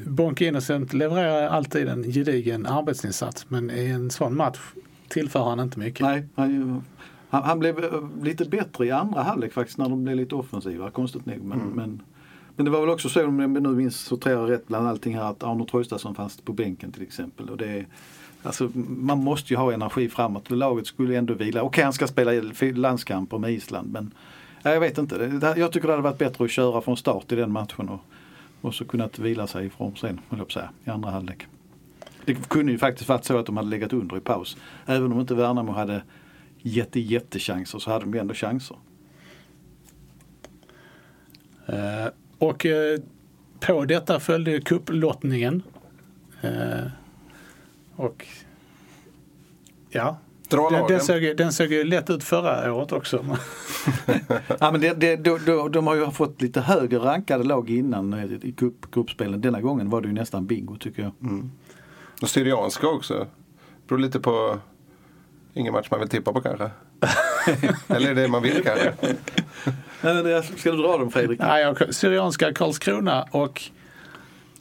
[0.07, 4.59] Bonk Innocent levererar alltid en gedigen arbetsinsats men i en sån match
[5.09, 6.01] tillför han inte mycket.
[6.01, 6.83] Nej, han,
[7.31, 7.91] han, han blev eh,
[8.23, 11.41] lite bättre i andra halvlek faktiskt när de blev lite offensiva, konstigt nog.
[11.45, 12.03] Men, men,
[12.57, 15.31] men det var väl också så, om jag nu minns sorterar rätt bland allting här,
[15.31, 17.51] att Arno Traustason fanns på bänken till exempel.
[17.51, 17.85] Och det,
[18.43, 20.51] alltså, man måste ju ha energi framåt.
[20.51, 21.63] Laget skulle ändå vila.
[21.63, 22.33] Okej, han ska spela
[22.75, 24.11] landskamper med Island men
[24.63, 25.41] jag vet inte.
[25.57, 28.01] Jag tycker det hade varit bättre att köra från start i den matchen och,
[28.61, 31.47] och så kunnat vila sig ifrån sen, höll jag på att säga, i andra halvlek.
[32.25, 34.57] Det kunde ju faktiskt varit så att de hade legat under i paus.
[34.87, 36.03] Även om inte Värnamo hade
[36.59, 38.77] jätte, jättechanser så hade de ju ändå chanser.
[41.67, 43.01] Eh, och eh,
[43.61, 45.63] på detta följde ju kupplottningen.
[46.41, 46.87] Eh,
[47.97, 48.27] och
[49.91, 50.19] ja,
[50.49, 50.89] Dra den, lagen.
[50.97, 53.25] den, såg, ju- den såg ju lätt ut förra året också.
[54.61, 58.13] Ja, men det, det, då, då, de har ju fått lite högre rankade lag innan
[58.13, 59.41] eh, i grupp, gruppspelen.
[59.41, 61.13] Denna gången var det ju nästan bingo tycker jag.
[62.23, 63.27] Och Syrianska också.
[63.89, 64.59] Beror lite på
[65.55, 66.71] ingen match man vill tippa på kanske.
[67.89, 68.93] Eller är det man vill kanske.
[70.01, 71.39] Nej, det, ska du dra dem Fredrik?
[71.41, 73.63] Nej, jag- Syrianska Karlskrona och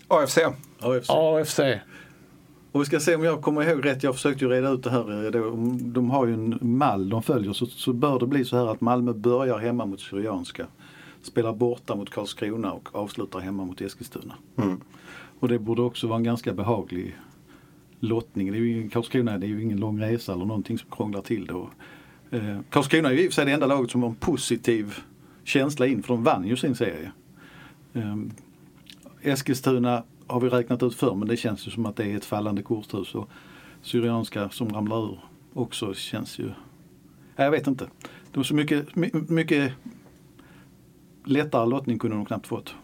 [0.08, 0.38] AFC.
[0.80, 1.10] AFC.
[1.10, 1.60] AFC.
[2.72, 4.90] Och vi ska se om jag kommer ihåg rätt, jag försökte ju reda ut det
[4.90, 5.36] här.
[5.36, 5.42] eh,
[5.76, 8.82] de har ju en mall de följer så, så bör det bli så här att
[8.82, 10.68] Malmö börjar hemma mot Syrianska.
[11.22, 14.34] Spelar borta mot Karlskrona och avslutar hemma mot Eskilstuna.
[15.40, 17.18] Och det borde också vara en ganska behaglig
[18.00, 18.52] lottning.
[18.52, 21.46] Det är ju, Karlskrona det är ju ingen lång resa eller någonting som krånglar till
[21.46, 21.54] det.
[21.54, 21.70] Och,
[22.32, 24.96] eh, Karlskrona är ju i och för sig det enda laget som har en positiv
[25.44, 27.12] känsla in för de vann ju sin serie.
[27.94, 28.32] Ehm,
[29.22, 32.26] Eskilstuna har vi räknat ut för men det känns ju som att det är ett
[32.26, 33.16] fallande korthus.
[33.16, 33.30] Och
[33.82, 35.20] Syrianska som ramlar ur
[35.54, 36.52] också känns ju...
[37.36, 37.86] Jag vet inte.
[38.32, 39.74] Det var så mycket, my- mycket
[41.26, 42.76] lättare lottning kunde de knappt fått.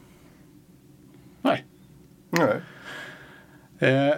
[1.41, 1.65] Nej.
[2.29, 2.61] Nej.
[3.79, 4.15] Eh,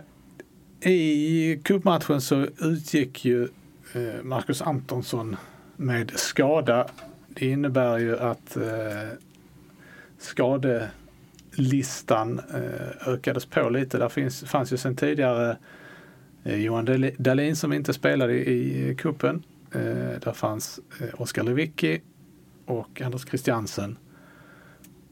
[0.91, 3.43] I cupmatchen så utgick ju
[3.93, 5.35] eh, Marcus Antonsson
[5.75, 6.87] med skada.
[7.27, 8.63] Det innebär ju att eh,
[10.17, 10.89] skadelistan
[12.53, 13.97] eh, ökades på lite.
[13.97, 15.57] Där finns, fanns ju sedan tidigare
[16.43, 19.43] eh, Johan Dahl- Dahlin som inte spelade i, kuppen.
[19.71, 19.81] Eh,
[20.21, 20.79] där fanns
[21.13, 22.01] Oskar Lewicki
[22.65, 23.97] och Anders Christiansen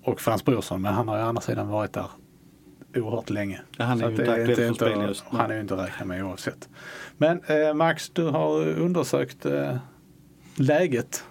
[0.04, 0.82] och Frans Brorsson.
[0.82, 2.08] Men han har ju å andra sidan varit där
[2.96, 3.62] oerhört länge.
[3.78, 4.24] Ja, han är ju inte
[4.64, 5.38] inte- spel just nu.
[5.38, 6.70] Han är ju inte att räkna med oavsett.
[7.18, 9.78] Men eh, Max, du har undersökt eh,
[10.56, 11.24] läget.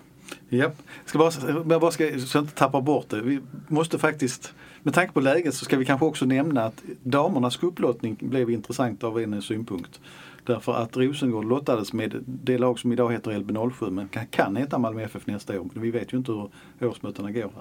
[0.48, 0.76] Japp.
[1.04, 3.20] Ska bara, men bara ska, så jag inte tappar bort det.
[3.20, 7.56] Vi måste faktiskt, med tanke på läget så ska vi kanske också nämna att damernas
[7.56, 10.00] kupplottning blev intressant av en synpunkt.
[10.44, 15.02] Därför att Rosengård lottades med det lag som idag heter LB07 men kan, heta Malmö
[15.02, 15.68] FF nästa år.
[15.74, 16.32] Vi vet ju inte
[16.78, 17.52] hur årsmötena går.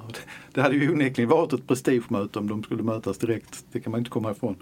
[0.53, 3.65] Det, hade ju onekligen varit ett prestigemöte om de skulle mötas direkt.
[3.71, 4.55] Det kan man inte komma ifrån.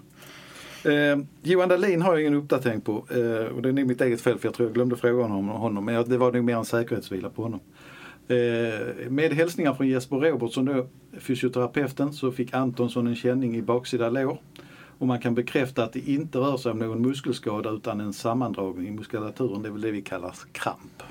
[0.84, 4.20] Eh, Johan Dahlin har jag ingen uppdatering på eh, och det är nog mitt eget
[4.20, 6.64] fel för jag tror jag glömde fråga honom, honom men det var nog mer en
[6.64, 7.60] säkerhetsvila på honom.
[8.28, 10.86] Eh, med hälsningar från Jesper Robertsson då,
[11.18, 14.38] fysioterapeuten, så fick Antonsson en känning i baksida lår.
[14.98, 18.88] Och man kan bekräfta att det inte rör sig om någon muskelskada utan en sammandragning
[18.88, 21.02] i muskulaturen, det är väl det vi kallar kramp.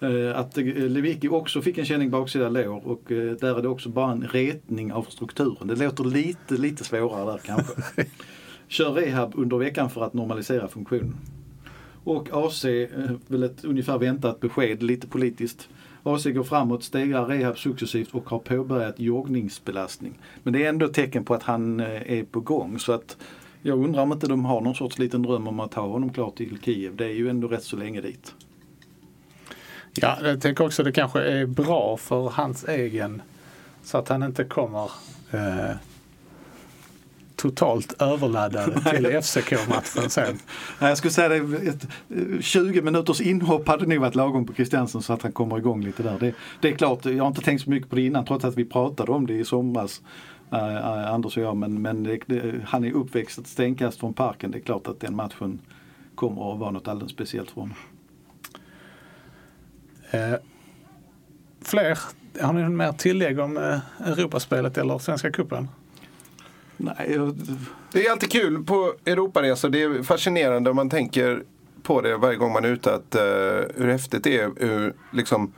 [0.00, 3.88] Eh, Att eh, Lewicki också fick en känning baksida lår och där är det också
[3.88, 5.68] bara en retning av strukturen.
[5.68, 7.74] Det låter lite, lite svårare där kanske.
[8.68, 11.16] Kör rehab under veckan för att normalisera funktionen.
[12.08, 12.88] Och AC, eh,
[13.26, 15.68] väl ett ungefär väntat besked, lite politiskt.
[16.02, 20.18] AC går framåt, stegrar rehab successivt och har påbörjat joggningsbelastning.
[20.42, 22.78] Men det är ändå tecken på att han eh, är på gång.
[22.78, 23.16] Så att
[23.62, 26.30] jag undrar om inte de har någon sorts liten dröm om att ha honom klar
[26.30, 26.96] till Kiev.
[26.96, 28.34] Det är ju ändå rätt så länge dit.
[29.94, 33.22] Ja, jag tänker också att det kanske är bra för hans egen
[33.82, 34.90] så att han inte kommer
[35.30, 35.76] eh,
[37.38, 40.38] totalt överladdad till FCK-matchen sen.
[40.78, 41.36] Nej, Jag skulle säga det,
[41.68, 45.58] ett, eh, 20 minuters inhopp hade nog varit lagom på Christiansen så att han kommer
[45.58, 46.16] igång lite där.
[46.20, 48.54] Det, det är klart, jag har inte tänkt så mycket på det innan trots att
[48.56, 50.02] vi pratade om det i somras.
[50.52, 54.14] eh, eh, Anders och jag, men, men det, det, han är uppväxt ett stenkast från
[54.14, 54.50] parken.
[54.50, 55.60] Det är klart att den matchen
[56.14, 57.76] kommer att vara något alldeles speciellt för honom.
[60.10, 60.34] Eh,
[61.64, 61.98] fler?
[62.40, 65.68] Har ni mer tillägg om eh, Europaspelet eller Svenska cupen?
[66.80, 67.36] Nej, jag,
[67.92, 69.68] Det är alltid kul på Europaresor.
[69.68, 71.42] Det är fascinerande om man tänker
[71.82, 72.94] på det varje gång man är ute.
[72.94, 73.22] Att, uh,
[73.82, 74.50] hur häftigt det är.
[74.56, 75.52] Hur, liksom,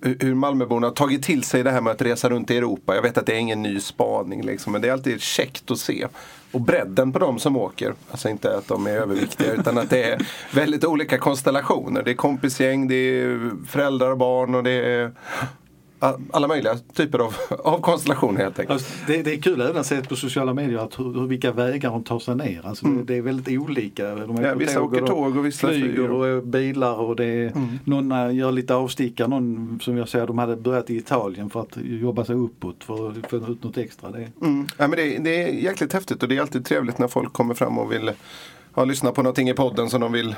[0.00, 2.94] hur Malmöborna har tagit till sig det här med att resa runt i Europa.
[2.94, 5.78] Jag vet att det är ingen ny spaning liksom, men det är alltid käckt att
[5.78, 6.06] se.
[6.52, 7.94] Och bredden på de som åker.
[8.10, 12.02] Alltså inte att de är överviktiga utan att det är väldigt olika konstellationer.
[12.02, 15.12] Det är kompisgäng, det är föräldrar och barn och det är
[16.30, 18.70] alla möjliga typer av, av konstellationer helt enkelt.
[18.70, 21.90] Alltså, det, det är kul även att se på sociala medier att hur, vilka vägar
[21.90, 22.66] de tar sig ner.
[22.66, 24.14] Alltså, det, det är väldigt olika.
[24.14, 26.10] De Ja, vissa åker tåg och vissa flyger flyger.
[26.10, 27.52] och bilar och det är,
[27.84, 29.28] någon eh, gör lite avstickare.
[29.28, 33.10] Någon som jag säger, de hade börjat i Italien för att jobba sig uppåt för
[33.10, 34.10] att få ut något extra.
[34.10, 34.66] Det, Mm.
[34.76, 37.54] Ja, men det, det är jäkligt häftigt och det är alltid trevligt när folk kommer
[37.54, 38.10] fram och vill
[38.74, 40.36] ja, lyssna på någonting i podden som de vill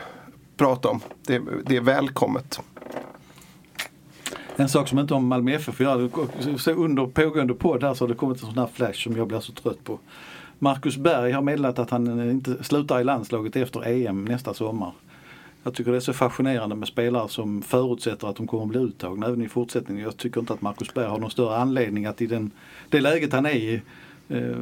[0.56, 1.00] prata om.
[1.26, 2.60] Det, det är välkommet.
[4.56, 8.14] En sak som inte med Malmö FF att under pågående podd här så har det
[8.14, 9.98] kommit en sån här flash som jag blir så trött på.
[10.58, 14.92] Marcus Berg har meddelat att han inte slutar i landslaget efter EM nästa sommar.
[15.62, 18.78] Jag tycker det är så fascinerande med spelare som förutsätter att de kommer att bli
[18.78, 20.04] uttagna även i fortsättningen.
[20.04, 22.50] Jag tycker inte att Marcus Berg har någon större anledning att i den,
[22.88, 23.82] det läget han är i
[24.28, 24.56] eh,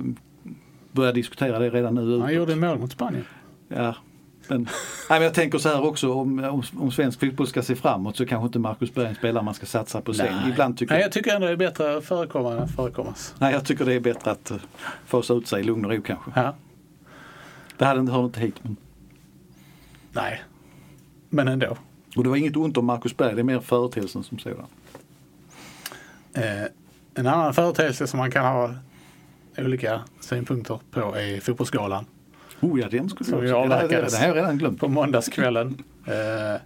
[0.93, 2.21] börja diskutera det redan nu.
[2.21, 3.25] Han gjorde mål mot Spanien.
[3.69, 3.95] Ja.
[4.49, 4.71] Men, nej,
[5.19, 8.27] men jag tänker så här också om, om, om svensk fotboll ska se framåt så
[8.27, 10.49] kanske inte Marcus Berg är en spelare man ska satsa på sen.
[10.49, 13.35] Ibland tycker Nej, jag, tycker ändå det är bättre att förekomma än förekommas.
[13.39, 14.57] nej, jag tycker det är bättre att uh,
[15.07, 16.31] fasa ut sig i lugn och ro kanske.
[16.35, 16.55] Ja.
[17.79, 18.55] Det hade hör inte hit.
[18.63, 18.77] Men,
[20.13, 20.43] Nej,
[21.29, 21.77] men ändå.
[22.17, 24.67] och det var inget ont om Marcus Berg, det är mer företeelsen som sådan.
[26.35, 26.65] Eh,
[27.15, 28.75] en annan företeelse som man kan ha
[29.59, 32.05] olika synpunkter på är fotbollsgalan
[32.61, 33.62] Oh ja, den skulle Som jag också.
[33.62, 34.21] Det, det, avverkades.
[34.21, 34.81] det redan glömt.
[34.81, 35.83] på måndagskvällen.
[36.07, 36.61] Eh,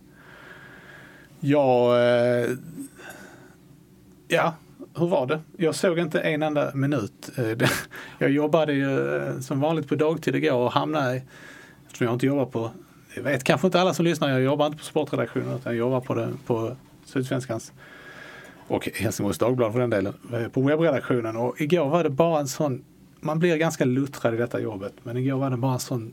[1.41, 1.97] jag...
[2.43, 2.49] Eh,
[4.29, 4.55] ja,
[4.97, 5.41] hur var det?
[5.57, 7.31] Jag såg inte en enda minut.
[7.39, 7.69] Eh,
[8.19, 8.99] jag jobbade ju
[9.43, 11.23] som vanligt på dagtid igår och hamnade, i-
[11.87, 12.71] eftersom jag inte jobbar på,
[13.17, 16.01] jag vet kanske inte alla som lyssnar, jag jobbar inte på sportredaktionen utan jag jobbar
[16.01, 17.73] på, det, på Sydsvenskans
[18.69, 20.15] och Helsingborgs Dagblad för den delen,
[20.53, 21.37] på webbredaktionen.
[21.37, 22.85] Och igår var det bara en sån,
[23.21, 26.13] man blir ganska luttrad i detta jobbet, men igår var det bara en sån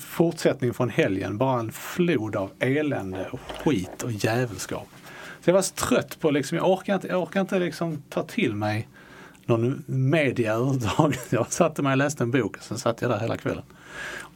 [0.00, 4.88] fortsättning från helgen, bara en flod av elände och skit och jävelskap.
[5.40, 8.22] Så jag var så trött på liksom, jag orkar inte, jag orkar inte liksom ta
[8.22, 8.88] till mig
[9.46, 11.26] någon media överhuvudtaget.
[11.32, 13.62] Jag satte mig och läste en bok och sen satt jag där hela kvällen.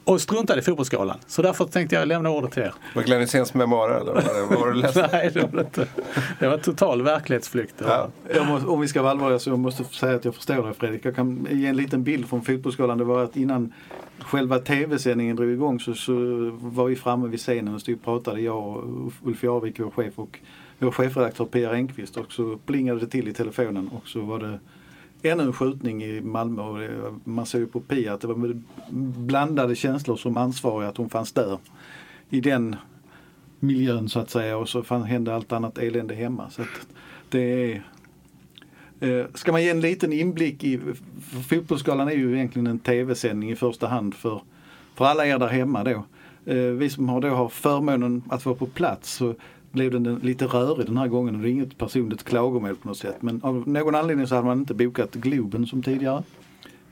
[0.05, 1.19] Och struntade i fotbollsskalan.
[1.27, 2.75] Så därför tänkte jag lämna ordet till er.
[2.95, 5.09] Var Glenn Hyséns memoarer eller vad var det-?
[5.13, 5.89] Nej, det var inte.
[6.41, 7.75] Det var total verklighetsflykt.
[7.79, 8.09] Ja.
[8.35, 10.75] Jag måste, om vi ska vara allvarliga så jag måste säga att jag förstår dig
[10.75, 11.05] Fredrik.
[11.05, 12.99] Jag kan ge en liten bild från fotbollsskalan.
[12.99, 13.73] Det var att innan
[14.19, 16.13] själva tv-sändningen drog igång så, så
[16.61, 18.41] var vi framme vid scenen och stod och pratade.
[18.41, 20.39] Jag och Ulf Jarvik, vår chef och
[20.79, 22.17] vår chefredaktör Pia Enqvist.
[22.17, 24.59] Och så plingade det till i telefonen och så var det
[25.23, 26.63] ännu en skjutning i Malmö.
[26.63, 28.61] Och man såg ju på Pia att det var
[29.27, 31.59] blandade känslor som ansvarig att hon fanns där.
[32.31, 32.77] I den
[33.61, 36.51] miljön så att säga och så fan, hände allt annat elände hemma.
[36.51, 36.87] Så att
[37.31, 37.41] det
[37.73, 37.83] är
[39.03, 43.51] Eh, Ska man ge en liten inblick i, Fotbollsskalan Fotbollsgalan är ju egentligen en tv-sändning
[43.51, 44.43] i första hand för,
[44.95, 46.05] för alla er där hemma då.
[46.53, 49.35] Eh, Vi som har, då har förmånen att vara på plats så
[49.73, 53.17] blev den lite rörig den här gången det är inget personligt klagomål på något sätt.
[53.23, 56.23] Men av någon anledning så hade man inte bokat Globen som tidigare.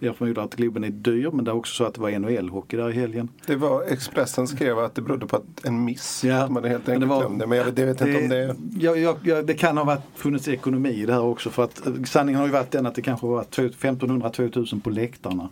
[0.03, 2.77] Jag förmodar att Globen är dyr men det är också så att det var NHL-hockey
[2.77, 3.29] där i helgen.
[3.47, 6.25] Det var Expressen skrev att det berodde på att en miss.
[6.25, 7.47] Ja, De hade helt men det enkelt var- det.
[7.47, 10.01] Men jag vet, jag vet inte om det Ja, ja, ja, det kan ha varit,
[10.15, 12.95] funnits ekonomi i det här också för att eh, sanningen har ju varit den att
[12.95, 15.49] det kanske var 1500-2000 på läktarna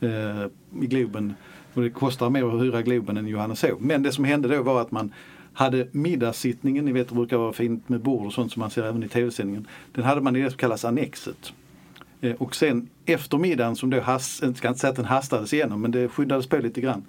[0.00, 0.44] eh,
[0.82, 1.34] i Globen.
[1.74, 3.76] Och det kostar mer att hyra Globen än Johanneshov.
[3.80, 5.12] Men det som hände då var att man
[5.52, 8.82] hade middagssittningen, ni vet det brukar vara fint med bord och sånt som man ser
[8.82, 9.66] även i tv-sändningen.
[9.92, 11.52] Den hade man i det som kallas Annexet.
[12.20, 15.80] Eh, och sen eftermiddagen som då, has, jag ska inte säga att den hastades igenom
[15.80, 17.04] men det skyddades på lite grann.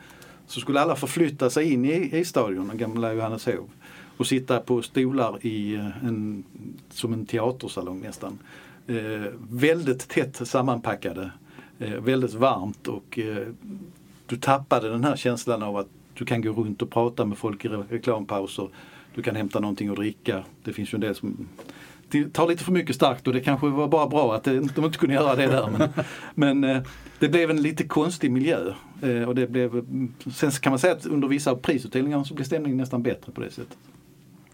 [0.47, 3.69] Så skulle alla förflytta sig in i, i stadion, den gamla Johanneshov.
[4.17, 6.43] Och sitta på stolar i eh, en,
[6.89, 8.39] som en teatersalong nästan.
[8.87, 11.31] Eh, väldigt tätt sammanpackade.
[11.79, 13.47] Eh, väldigt varmt och eh,
[14.25, 17.65] du tappade den här känslan av att du kan gå runt och prata med folk
[17.65, 18.69] i re- reklampauser.
[19.15, 20.43] Du kan hämta någonting att dricka.
[20.63, 21.47] Det finns ju en del som
[22.33, 25.15] tar lite för mycket starkt och det kanske var bara bra att de inte kunde
[25.15, 25.69] göra det där.
[25.77, 25.89] Men,
[26.61, 26.83] men eh,
[27.19, 28.73] det blev en lite konstig miljö.
[29.01, 29.85] Eh, och det blev,
[30.33, 33.41] sen kan man säga att under vissa av prisutdelningarna så blev stämningen nästan bättre på
[33.41, 33.77] det sättet.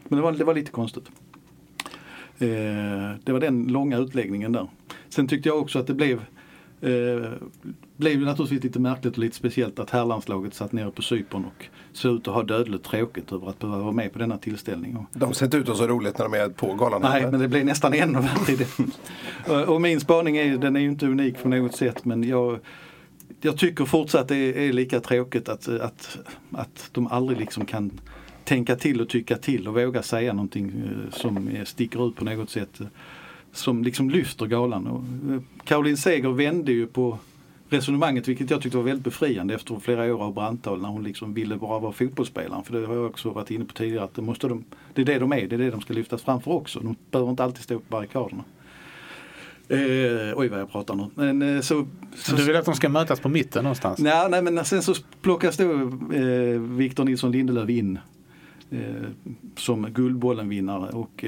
[0.08, 1.06] Men det var, det var lite konstigt.
[2.40, 2.48] Eh,
[3.24, 4.68] det var den långa utläggningen där.
[5.10, 6.26] Sen tyckte jag också att det blev
[6.82, 7.32] Eh,
[7.98, 11.66] blev ju naturligtvis lite märkligt och lite speciellt att herrlandslaget satt nere på Cypern och
[11.94, 15.06] såg ut att ha dödligt tråkigt över att behöva vara med på denna tillställning.
[15.14, 17.02] De ser inte ut att så roligt när de är på galan.
[17.02, 17.32] Nej, eller?
[17.32, 18.56] men det blev nästan ännu värre.
[18.58, 19.68] det.
[19.68, 22.60] Och- min spaning är den är ju inte unik på något sätt men jag,
[23.42, 26.18] jag tycker fortsatt det är, är lika tråkigt att, att,
[26.52, 27.92] att de aldrig liksom kan
[28.44, 32.50] tänka till och tycka till och våga säga någonting eh, som sticker ut på något
[32.50, 32.82] sätt.
[33.52, 34.88] Eh, Som liksom lyfter galan.
[34.88, 37.18] Och eh, Caroline Seger vände ju på
[37.70, 41.34] resonemanget vilket jag tyckte var väldigt befriande efter flera år av brandtal när hon liksom
[41.34, 42.64] ville bara vara fotbollsspelare.
[42.64, 45.06] För det har jag också varit inne på tidigare att det, måste de, det är
[45.06, 46.80] det de är, det är det de ska lyftas framför också.
[46.80, 48.44] De behöver inte alltid stå på barrikaderna.
[49.70, 51.08] Eh, oj vad jag pratar nu.
[51.16, 54.00] Men, eh, så, så, Du vill att de ska mötas på mitten någonstans?
[54.00, 55.72] nej, nej men sen så plockas då
[56.14, 58.00] eh, Victor Nilsson Lindelöf in
[58.72, 58.80] eh,
[59.56, 61.26] som Guldbollen-vinnare och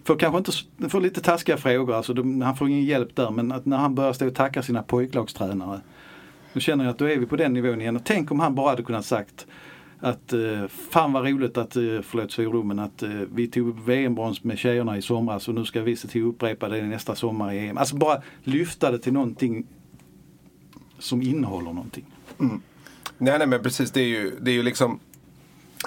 [0.00, 3.16] eh, får kanske inte, s- får lite taskiga frågor, alltså de, han får ingen hjälp
[3.16, 5.80] där men att när han börjar stå och tacka sina pojklagstränare
[6.52, 7.96] då känner jag att då är vi på den nivån igen.
[7.96, 9.46] Och tänk om han bara hade kunnat sagt
[10.00, 14.58] att eh, fan vad roligt att, eh, förlåt svordomen, att eh, vi tog VM-brons med
[14.58, 17.68] tjejerna i somras och nu ska vi se till att upprepa det nästa sommar i
[17.68, 17.78] EM.
[17.78, 19.66] Alltså bara lyfta det till någonting
[20.98, 22.04] som innehåller någonting.
[22.40, 22.60] Mm.
[23.18, 23.90] Nej, nej men precis.
[23.90, 24.98] Det är ju, det är ju liksom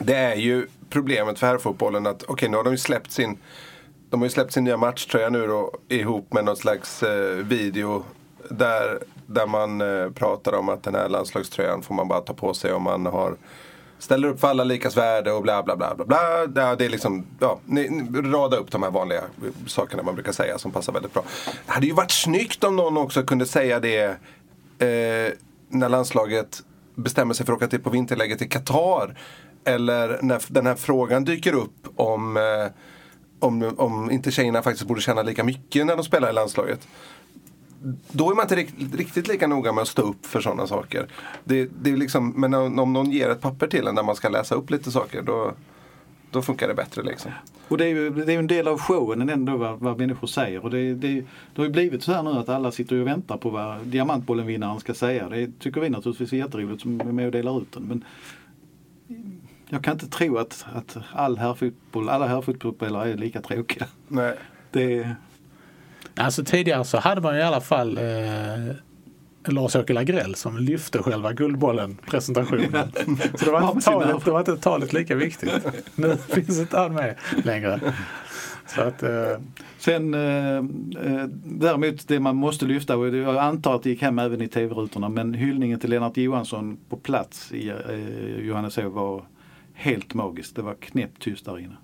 [0.01, 3.37] Det är ju problemet för herrfotbollen att okej okay, nu har de ju släppt sin
[4.13, 8.03] de har ju släppt sin nya matchtröja nu då ihop med någon slags eh, video
[8.49, 12.53] där, där man eh, pratar om att den här landslagströjan får man bara ta på
[12.53, 13.35] sig om man har
[13.99, 16.75] Ställer upp för alla likas värde och bla bla bla bla bla.
[16.75, 19.21] Det är liksom, ja, ni, ni, rada upp de här vanliga
[19.67, 21.23] sakerna man brukar säga som passar väldigt bra.
[21.65, 24.03] Det hade ju varit snyggt om någon också kunde säga det
[24.79, 25.33] eh,
[25.69, 26.61] när landslaget
[26.95, 29.17] bestämmer sig för att åka till på vinterläget i Qatar.
[29.65, 32.67] Eller när den här frågan dyker upp om, eh,
[33.43, 36.87] om, om inte tjejerna faktiskt borde tjäna lika mycket när de spelar i landslaget.
[38.11, 38.55] Då är man inte
[38.97, 41.07] riktigt, lika noga med att stå upp för sådana saker.
[41.43, 44.29] Det, det är liksom, men om, någon ger ett papper till en där man ska
[44.29, 45.53] läsa upp lite saker då,
[46.31, 47.03] då funkar det bättre.
[47.03, 47.31] Liksom.
[47.67, 50.63] Och det är ju det är en del av showen ändå vad, vad människor säger.
[50.63, 51.25] Och det, det, det
[51.57, 54.93] har ju blivit så här nu att alla sitter och väntar på vad Diamantbollen-vinnaren ska
[54.93, 55.29] säga.
[55.29, 57.83] Det tycker vi naturligtvis är jätteroligt som är med och delar ut den.
[57.83, 58.03] Men
[59.73, 63.85] jag kan inte tro att, att all herrfotboll, alla herrfotbollsspelare är lika tråkiga.
[64.07, 64.35] Nej.
[64.71, 65.15] Det,
[66.15, 68.75] Alltså tidigare så hade man i alla fall eh,
[69.45, 72.91] Lars-Åke Lagrell som lyfte själva Guldbollen-presentationen.
[73.35, 75.65] Så det var, inte talet, det var inte talet lika viktigt.
[75.95, 77.79] Nu finns inte han med längre.
[78.67, 79.37] Så att, eh,
[79.77, 84.19] Sen eh, eh, däremot det man måste lyfta och jag antar att det gick hem
[84.19, 89.23] även i tv-rutorna men hyllningen till Lennart Johansson på plats i eh, Johanneshov var
[89.73, 90.55] helt magiskt.
[90.55, 91.77] Det var knäpptyst där inne.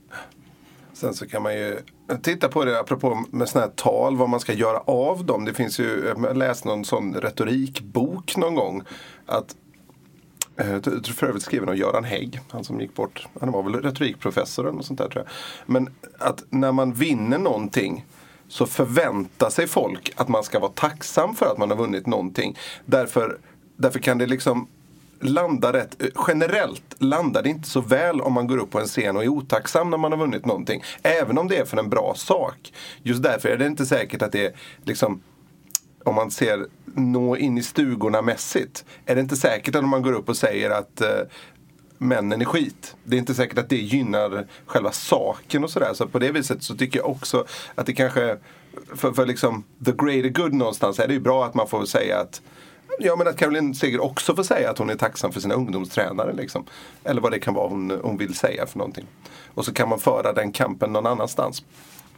[0.94, 1.80] Sen så kan man ju
[2.22, 5.46] titta på det apropå med sådana här tal, vad man ska göra av dem.
[5.46, 8.84] Det finns ju, jag läste någon sån retorikbok någon gång.
[9.26, 9.56] Att,
[10.58, 13.28] eh, för övrigt skriven av Göran Hägg, han som gick bort.
[13.40, 15.34] Han var väl retorikprofessor eller något sånt där tror jag.
[15.74, 18.06] Men att när man vinner någonting
[18.48, 22.58] så förväntar sig folk att man ska vara tacksam för att man har vunnit någonting.
[22.86, 23.38] Därför,
[23.76, 24.68] därför kan det liksom
[25.22, 28.86] landar rätt, eh, generellt landar det inte så väl om man går upp på en
[28.86, 30.84] scen och är otacksam när man har vunnit någonting.
[31.01, 32.74] Även om det är för en bra sak.
[33.03, 34.53] Just därför är det inte säkert att det är
[34.84, 35.22] liksom
[36.03, 38.86] om man ser nå in i stugorna mässigt.
[39.05, 41.22] Är det inte säkert att om man går upp och säger att eh,
[41.99, 42.95] männen är skit.
[43.03, 45.93] Det är inte säkert att det gynnar själva saken och sådär.
[45.93, 47.45] Så på det viset så tycker jag också
[47.76, 48.38] att det kanske,
[48.95, 52.20] för, för liksom the greater good någonstans är det ju bra att man får säga
[52.20, 52.41] att
[53.00, 56.34] Ja men att Caroline Seger också får säga att hon är tacksam för sina ungdomstränare.
[56.34, 56.66] Liksom.
[57.04, 59.06] Eller vad det kan vara hon, hon vill säga för någonting.
[59.54, 61.64] Och så kan man föra den kampen någon annanstans.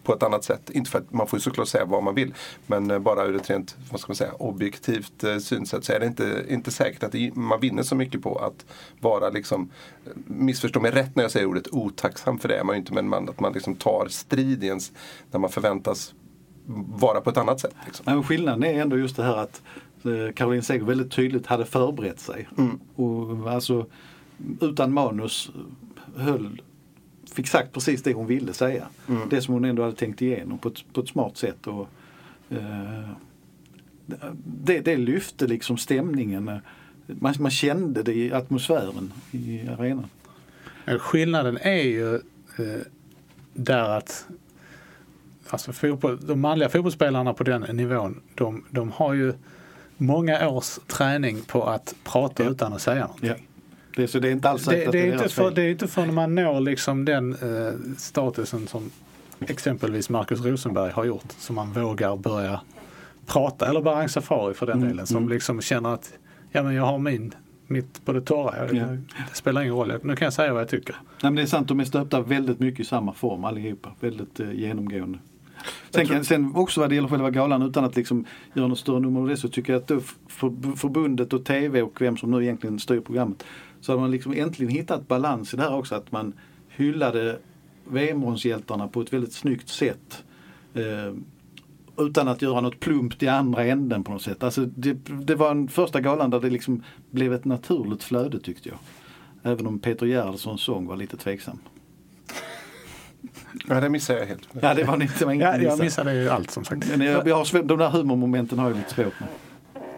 [0.03, 0.69] På ett annat sätt.
[0.69, 2.33] Inte för att man får ju såklart säga vad man vill.
[2.67, 5.99] Men eh, bara ur ett rent vad ska man säga, objektivt eh, synsätt så är
[5.99, 8.65] det inte, inte säkert att det, man vinner så mycket på att
[8.99, 9.71] vara liksom,
[10.25, 12.93] missförstå mig rätt när jag säger ordet otacksam för det är man ju inte.
[12.93, 14.91] Men man, att man liksom tar strid i ens,
[15.31, 16.13] när man förväntas
[16.87, 17.75] vara på ett annat sätt.
[17.85, 18.05] Liksom.
[18.05, 19.61] Men skillnaden är ändå just det här att
[20.35, 22.47] Caroline Seger väldigt tydligt hade förberett sig.
[22.95, 23.85] Och alltså
[24.61, 25.51] utan manus
[26.15, 26.61] höll,
[27.33, 28.87] fick sagt precis det hon ville säga.
[29.29, 31.67] Det som hon ändå hade tänkt igenom på ett, på ett smart sätt.
[31.67, 31.87] Och,
[32.49, 33.09] eh,
[34.43, 36.59] det, det lyfte liksom stämningen.
[37.05, 40.09] Man, man kände det i atmosfären i arenan.
[40.99, 42.81] Skillnaden är ju eh,
[43.53, 44.25] där att
[45.49, 49.33] alltså fotboll, de manliga fotbollsspelarna på den nivån, de, de har ju
[50.01, 52.49] många års träning på att prata Ja.
[52.49, 53.29] utan att säga någonting.
[53.29, 53.35] Ja.
[53.95, 55.87] Det, så det är inte alls Det, det, det är inte för, det är inte
[55.87, 58.91] förrän man når liksom den eh, statusen som
[59.39, 62.61] exempelvis Markus Rosenberg har gjort som man vågar börja
[63.25, 65.29] prata, eller Barang Safari för den Mm, delen, som mm.
[65.29, 66.13] liksom känner att
[66.51, 67.33] ja, men jag har min,
[67.67, 68.53] mitt på det torra.
[68.57, 68.85] Jag, Ja.
[69.29, 70.95] Det spelar ingen roll, nu kan jag säga vad jag tycker.
[70.95, 73.91] Nej, men det är sant, de är stöpta väldigt mycket i samma form allihopa.
[73.99, 75.19] Väldigt eh, genomgående.
[75.89, 78.99] Sen, kan, sen också vad det gäller själva galan utan att liksom göra något större
[78.99, 82.43] nummer av det så tycker jag att för, förbundet och TV och vem som nu
[82.43, 83.43] egentligen styr programmet
[83.81, 86.33] så hade man liksom äntligen hittat balans i det här också att man
[86.69, 87.39] hyllade
[87.87, 90.23] VM-bronshjältarna på ett väldigt snyggt sätt.
[90.73, 91.13] Eh,
[91.97, 94.43] utan att göra något plumpt i andra änden på något sätt.
[94.43, 98.69] Alltså det, det var en första galan där det liksom blev ett naturligt flöde tyckte
[98.69, 98.77] jag.
[99.43, 101.59] Även om Peter Gerhardssons sång var lite tveksam.
[103.67, 104.47] Ja, det missar jag helt.
[104.61, 105.83] Ja, det var inte, det var inget Ja, jag missa.
[105.83, 106.87] missade ju allt som sagt.
[106.89, 109.29] Men jag, jag har, de där humormomenten har jag lite svårt med.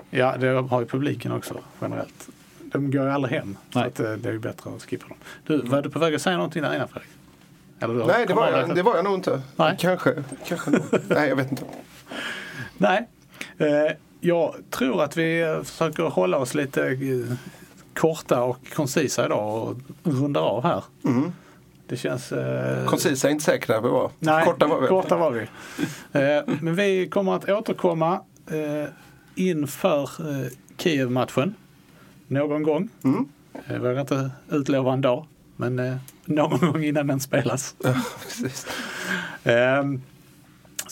[0.10, 2.28] Ja, det har ju publiken också generellt.
[2.72, 3.58] De går ju aldrig hem.
[3.74, 3.88] Så Nej.
[3.88, 5.18] att, eh, det är ju bättre att skippa dem.
[5.48, 7.10] Du, var du på väg att säga någonting där innan Fredrik?
[7.80, 9.42] Eller Nej, det var, jag, det var jag nog inte.
[9.56, 9.76] Nej.
[9.80, 10.24] Kanske.
[10.48, 10.72] Kanske.
[11.08, 11.64] Nej, jag vet inte.
[12.78, 13.08] Nej.
[13.58, 13.68] Eh,
[14.20, 17.36] jag tror att vi eh, försöker hålla oss lite eh,
[17.94, 20.84] korta och koncisa idag och rundar av här.
[21.06, 21.34] Mm.
[21.88, 22.32] Det känns...
[22.32, 24.12] Eh, Koncisa är inte säkra vi var.
[24.20, 24.88] Nej, Korta var vi.
[24.88, 25.42] korta var vi.
[26.12, 28.14] Eh, men vi kommer att återkomma
[28.52, 28.90] eh,
[29.36, 31.56] inför eh, Kiev-matchen
[32.28, 32.90] någon gång.
[33.04, 33.26] Mm.
[33.68, 35.26] Jag vågar inte utlova en dag,
[35.56, 37.76] men eh, någon gång innan den spelas.
[37.84, 38.68] Ja, precis.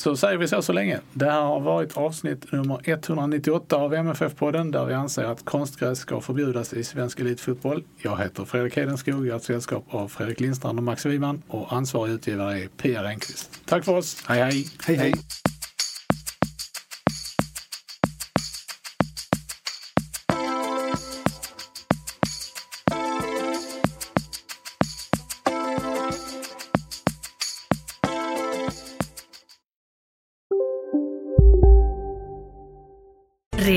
[0.02, 1.00] Så säger vi så så länge.
[1.14, 6.22] Det här har varit avsnitt nummer 198 av MFF-podden där vi anser att konstgräs ska
[6.22, 7.84] förbjudas i svensk elitfotboll.
[7.98, 11.74] Jag heter Fredrik Hedenskog, jag har ett sällskap av Fredrik Lindstrand och Max Wiman och
[11.74, 13.62] ansvarig utgivare är Pia Renqvist.
[13.66, 14.68] Tack för oss, hej hej!
[14.86, 15.14] Hej hej!